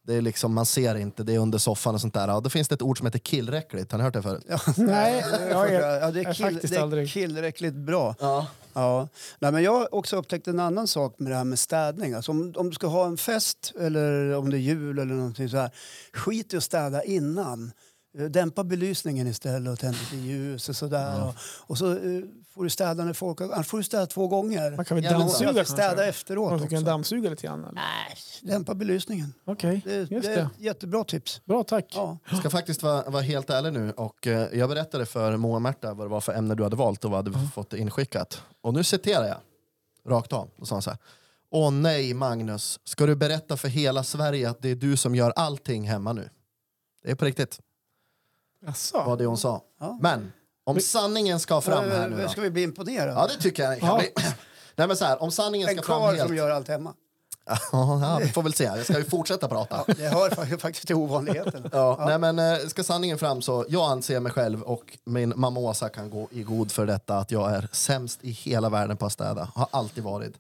[0.07, 2.29] Det är liksom, man ser inte, det är under soffan och sånt där.
[2.29, 3.93] Ja, då finns det ett ord som heter killräckligt.
[3.93, 4.45] Har ni hört det förut?
[4.77, 8.15] Nej, jag är, ja, det är, kill, det är killräckligt bra.
[8.21, 8.47] Ja.
[8.73, 9.09] Ja.
[9.39, 12.15] Nej, men jag har också upptäckt en annan sak med det här med städning.
[12.15, 15.49] Alltså om, om du ska ha en fest eller om det är jul eller någonting
[15.49, 15.71] så här.
[16.13, 17.73] Skit i att städa innan.
[18.19, 21.25] Eh, Dämpa belysningen istället och tänd lite ljus och sådär.
[21.29, 21.35] Och,
[21.71, 22.23] och så eh,
[22.55, 23.41] får du städa när folk.
[23.41, 24.71] Annars får du städa två gånger.
[24.77, 25.73] Man kan väl Ja, dammsuga kanske?
[25.73, 26.87] Städa efteråt Man kan också.
[26.87, 27.61] dammsuga lite grann.
[27.61, 27.73] eller?
[27.73, 29.35] Nej, dämpa belysningen.
[29.45, 30.43] Okej, Det, just det är det.
[30.43, 31.41] ett jättebra tips.
[31.45, 31.87] Bra, tack.
[31.95, 32.19] Ja.
[32.31, 33.93] Jag ska faktiskt vara, vara helt ärlig nu.
[33.93, 36.77] Och, eh, jag berättade för Moa och Märta vad det var för ämne du hade
[36.77, 38.43] valt och vad du hade fått det inskickat.
[38.61, 39.39] Och nu citerar jag,
[40.13, 40.51] rakt av.
[40.59, 40.99] Och sa han så här.
[41.51, 45.33] Åh nej Magnus, ska du berätta för hela Sverige att det är du som gör
[45.37, 46.29] allting hemma nu?
[47.03, 47.61] Det är på riktigt,
[48.67, 49.03] Jaså?
[49.07, 49.63] var det hon sa.
[49.81, 49.99] Ja.
[50.01, 50.33] Men
[50.65, 52.29] om sanningen ska fram här nu Eh, då.
[52.29, 53.13] Ska vi bli imponerade?
[53.13, 53.83] Ja det tycker jag.
[53.83, 53.99] Ja.
[53.99, 54.11] bli.
[54.77, 56.21] Nej men så här, om sanningen en ska fram helt.
[56.21, 56.95] som gör allt hemma.
[57.73, 58.65] Ja, vi får väl se.
[58.65, 59.85] Jag ska ju fortsätta prata.
[59.89, 61.69] Ja, det hör fa- faktiskt till ovanligheten.
[61.73, 65.61] Ja, Nej, men, eh, ska sanningen fram så jag anser mig själv och min mamma
[65.61, 69.07] Åsa kan gå i god för detta att jag är sämst i hela världen på
[69.07, 69.49] att städa.
[69.55, 70.35] Har alltid varit.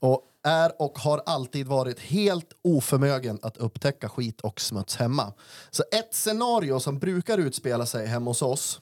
[0.00, 5.32] Och är och har alltid varit helt oförmögen att upptäcka skit och smuts hemma.
[5.70, 8.80] Så ett scenario som brukar utspela sig hemma hos oss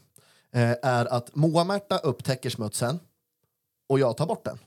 [0.52, 3.00] eh, är att Moa-Märta upptäcker smutsen
[3.88, 4.58] och jag tar bort den.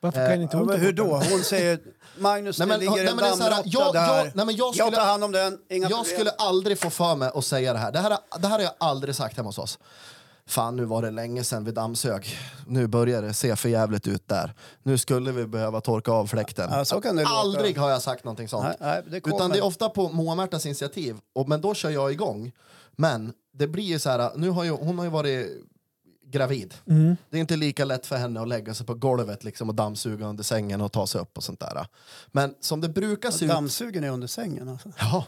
[0.00, 1.16] Varför kan inte Ja, hon men ta hur då?
[1.30, 1.78] Hon säger
[2.18, 4.16] Magnus, Nej, men- det ligger nej, en men det är så här, dammråtta jag- där.
[4.24, 6.04] jag- nej, men jag jag skulle- tar hand om den, inga Jag problem.
[6.16, 7.92] skulle aldrig få för mig att säga det här.
[7.92, 9.78] Det här, det här har jag aldrig sagt hemma hos oss.
[10.46, 12.38] Fan, nu var det länge sedan vi dammsög.
[12.66, 14.54] Nu börjar det se för jävligt ut där.
[14.82, 16.70] Nu skulle vi behöva torka av fläkten.
[16.72, 17.34] Ja, så kan det låta.
[17.34, 18.64] aldrig har jag sagt någonting sånt.
[18.64, 19.16] Nej, nej, det.
[19.16, 21.16] Utan det är ofta på Moa-Märtas initiativ.
[21.32, 22.52] Och, men då kör jag igång.
[22.96, 25.46] Men det blir ju så här, nu har ju, hon har ju varit
[26.26, 26.74] gravid.
[26.86, 27.16] Mm.
[27.30, 30.26] Det är inte lika lätt för henne att lägga sig på golvet liksom, och dammsuga
[30.26, 31.86] under sängen och ta sig upp och sånt där.
[32.32, 33.50] Men som det brukar se ut...
[33.50, 34.92] Dammsugen är under sängen alltså.
[34.98, 35.26] Ja,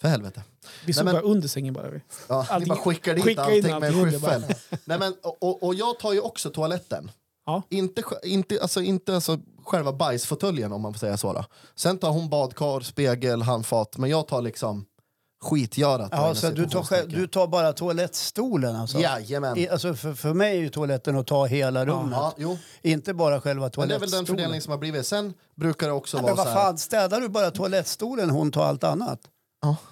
[0.00, 0.42] för helvete.
[0.86, 1.88] Vi såg bara under sängen bara.
[1.90, 2.00] Vi.
[2.28, 4.54] Ja, ni Allting- bara skickar dit skicka in allting med allting under skyffel.
[4.84, 7.10] Nej, men, och, och, jag tar ju också toaletten.
[7.46, 7.62] Ja.
[7.68, 11.32] Inte, inte, alltså, inte alltså, själva bajsfåtöljen om man får säga så.
[11.32, 11.44] Då.
[11.74, 13.96] Sen tar hon badkar, spegel, handfat.
[13.98, 14.84] Men jag tar liksom
[15.44, 16.08] skitgörat.
[16.12, 18.98] Ja, så du tar, själv, du tar bara toalettstolen alltså?
[18.98, 19.56] Jajamän.
[19.58, 22.18] I, alltså för, för mig är ju toaletten att ta hela rummet.
[22.18, 22.58] Ja, jo.
[22.82, 24.24] Inte bara själva Men det är väl toalettstolen.
[24.24, 25.06] den fördelning som har blivit.
[25.06, 26.66] Sen brukar det också Nej, vara men vad så här...
[26.66, 29.20] fan, städar du bara toalettstolen, hon tar allt annat?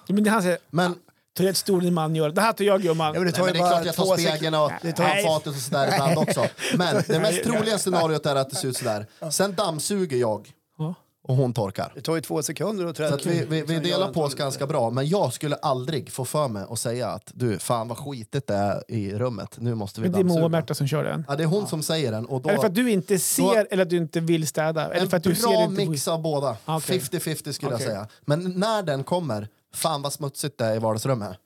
[0.07, 0.95] Ja, Men det han säger, Men,
[1.37, 2.31] toalettstolen man gör.
[2.31, 3.07] Det här tar jag gumman.
[3.15, 5.47] Ja, men det tar ju det är klart jag tar spegeln och Det tar- handfatet
[5.49, 6.47] och sådär ibland också.
[6.77, 9.07] Men det mest troliga scenariot är att det ser ut sådär.
[9.31, 10.95] Sen dammsuger jag Ja.
[11.23, 11.93] och hon torkar.
[11.95, 14.67] Det tar ju två sekunder att Så träda vi, vi, vi delar på oss ganska
[14.67, 18.47] bra, men jag skulle aldrig få för mig att säga att du, fan vad skitigt
[18.47, 20.49] det är i rummet, nu måste vi Men det är Moa dammsuga.
[20.49, 21.25] Märta som kör den.
[21.29, 22.27] Ja, det är hon som säger den.
[22.27, 24.85] Och då, Är det för att du inte ser eller att du inte vill städa?
[24.91, 26.57] Eller en för att du ser bra inte mix av båda.
[26.65, 26.99] Ah, okej.
[27.01, 27.87] 50-50 skulle Okej.
[27.87, 28.09] jag säga.
[28.25, 31.37] Men när den kommer, fan vad smutsigt det är i vardagsrummet.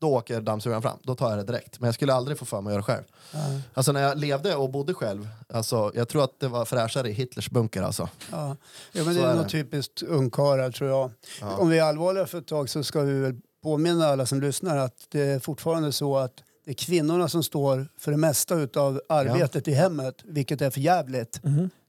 [0.00, 1.80] Då åker dammsugaren fram, då tar jag det direkt.
[1.80, 3.62] Men jag skulle aldrig få för mig att göra det själv.
[3.74, 7.12] Alltså när jag levde och bodde själv, alltså, jag tror att det var fräschare i
[7.12, 8.08] Hitlers bunker alltså.
[8.30, 8.56] Ja.
[8.92, 9.42] ja, men Så det är är det.
[9.42, 11.10] något typiskt ungkarlar tror jag.
[11.58, 14.76] Om vi är allvarliga för ett tag så ska vi väl påminna alla som lyssnar
[14.76, 16.32] att det är fortfarande så att
[16.64, 20.80] det är kvinnorna som står för det mesta av arbetet i hemmet, vilket är för
[20.80, 21.40] jävligt.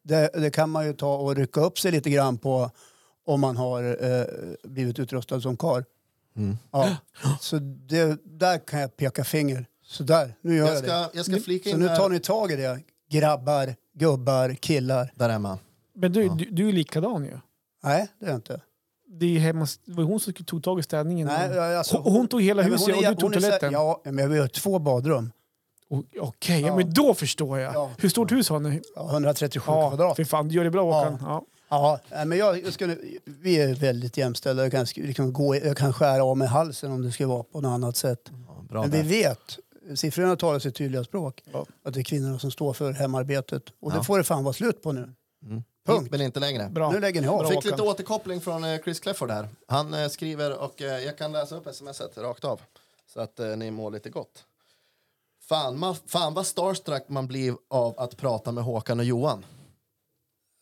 [0.03, 2.71] Det, det kan man ju ta och rycka upp sig lite grann på
[3.25, 4.25] om man har eh,
[4.63, 5.83] blivit utrustad som karl.
[6.71, 6.95] Ja.
[7.41, 9.65] Så det, där kan jag peka finger.
[9.83, 11.09] Så där, nu gör jag, Jag ska, det.
[11.13, 12.79] jag ska flika Så in nu här, tar ni tag i det.
[13.09, 15.11] Grabbar, gubbar, killar.
[15.15, 15.57] där hemma.
[15.93, 17.37] Men du, du, du är likadan ju.
[17.83, 18.61] Nej, det är jag inte.
[19.07, 21.27] Det, är hemma, det var hon som tog tag i städningen.
[21.27, 23.41] Nej, alltså, hon, hon tog hela Nej, huset är- och du tog hon är så
[23.41, 23.71] toaletten.
[23.73, 25.31] Ja, men vi har två badrum.
[26.19, 26.67] Okej, ja.
[26.67, 26.75] Ja.
[26.75, 27.73] men då förstår jag.
[27.75, 27.91] Ja.
[27.97, 28.81] Hur stort hus har ni?
[28.95, 30.15] Ja, 137 Ja, kvadrat.
[30.15, 31.43] för fan, du gör det bra Håkan.
[31.69, 31.99] Ja.
[32.09, 34.63] Men jag, jag skulle, vi är väldigt jämställda.
[34.63, 37.61] Jag kan, liksom gå, jag kan skära av mig halsen om det ska vara på
[37.61, 38.31] något annat sätt.
[38.47, 39.03] Ja, bra men vi där.
[39.09, 39.59] vet,
[39.99, 41.65] siffrorna talar sitt tydliga språk, Ja.
[41.83, 43.63] att det är kvinnorna som står för hemarbetet.
[43.79, 43.97] Och Ja.
[43.97, 45.13] det får det fan vara slut på nu.
[45.45, 45.63] Mm.
[45.87, 46.11] Punkt.
[46.11, 46.69] Men inte längre.
[46.69, 46.91] Bra.
[46.91, 47.39] Nu lägger ni av.
[47.39, 47.47] Bra.
[47.49, 49.49] Fick lite återkoppling från eh, Chris Clefford här.
[49.67, 52.61] Han eh, skriver, och eh, jag kan läsa upp smset rakt av.
[53.13, 54.43] Så att ni mår lite gott.
[55.49, 59.45] Fan, ma, fan vad starstruck man blir av att prata med Håkan och Johan.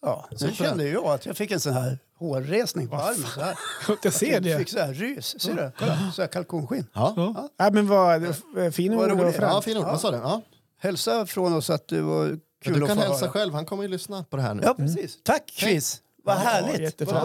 [0.03, 3.27] Ja, sen kände jag att jag fick en sån här hårresning på armen.
[3.35, 3.57] Så här.
[4.03, 4.57] Jag ser Jag det.
[4.57, 5.41] fick så här rys.
[5.41, 5.71] Ser du?
[5.79, 6.85] Kolla, så här kalkonskinn.
[6.93, 7.49] Ja, Ja.
[7.59, 9.49] Nej, men vad eh, fin Vad ord fram.
[9.49, 9.85] ja fin ord.
[9.85, 10.17] Vad sa du?
[10.17, 10.41] Ja.
[10.79, 13.29] Hälsa från oss att det var kul du kan hälsa höra.
[13.31, 14.61] själv, han kommer ju lyssna på det här nu.
[14.65, 15.17] Ja, precis.
[15.23, 16.01] Tack Chris.
[16.23, 16.79] Vad Ja, härligt.
[16.81, 17.17] jättefint.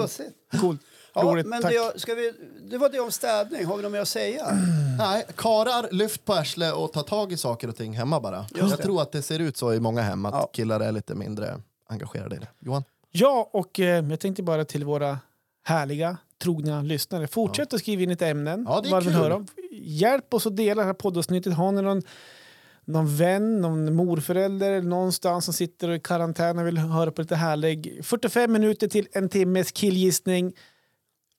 [0.53, 0.61] Vad.
[0.61, 0.81] Coolt.
[1.15, 1.47] Ja, Roligt.
[1.47, 1.71] men Tack.
[1.71, 2.33] det, jag- ska vi,
[2.71, 3.65] det var det om städning.
[3.67, 4.47] Har vi något mer att säga?
[4.99, 8.47] Nej, karar lyft på arslet och ta tag i saker och ting hemma bara.
[8.55, 8.77] jag det.
[8.77, 10.51] tror att det ser ut så i många hem, att Ja.
[10.53, 12.49] killar är lite mindre engagerade i det.
[12.59, 12.85] Johan?
[13.11, 15.19] Ja, och eh, jag tänkte bara till våra
[15.65, 17.27] härliga, trogna lyssnare.
[17.27, 18.65] Fortsätt att skriva in ett ämnen.
[18.69, 19.13] Ja, det är kul.
[19.13, 19.47] höra.
[19.73, 21.55] Hjälp oss att dela det här poddavsnittet.
[21.55, 22.03] Har ni någon,
[22.85, 28.01] någon vän, någon morförälder någonstans som sitter i karantän och vill höra på lite härlig
[28.03, 30.53] 45 minuter till en timmes killgissning.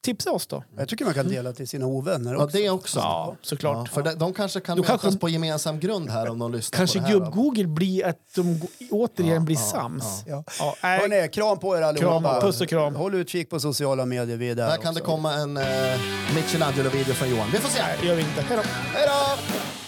[0.05, 0.63] Tipsa oss då.
[0.77, 2.57] Jag tycker man kan dela till sina ovänner Ja, också.
[2.57, 2.99] det också.
[2.99, 3.77] Ja, såklart.
[3.77, 6.77] Ja, för de, de kanske kan mötas kanske- på gemensam grund här om de lyssnar
[6.77, 10.23] Kanske det gubb-Google blir att de återigen Ja, blir ja, sams.
[10.27, 10.43] Ja.
[10.59, 10.99] Ja, nej.
[10.99, 12.29] Hörrni, kram på er allihopa.
[12.31, 12.95] Kram, puss och kram.
[12.95, 14.37] Håll utkik på sociala medier.
[14.37, 15.11] Vi är där Där kan det också.
[15.11, 15.63] komma en eh,
[16.35, 17.47] Michelangelo-video från Johan.
[17.51, 17.81] Vi får se.
[18.01, 18.41] Det gör vi inte.
[18.41, 18.63] Hej då.
[18.93, 19.78] Hej då!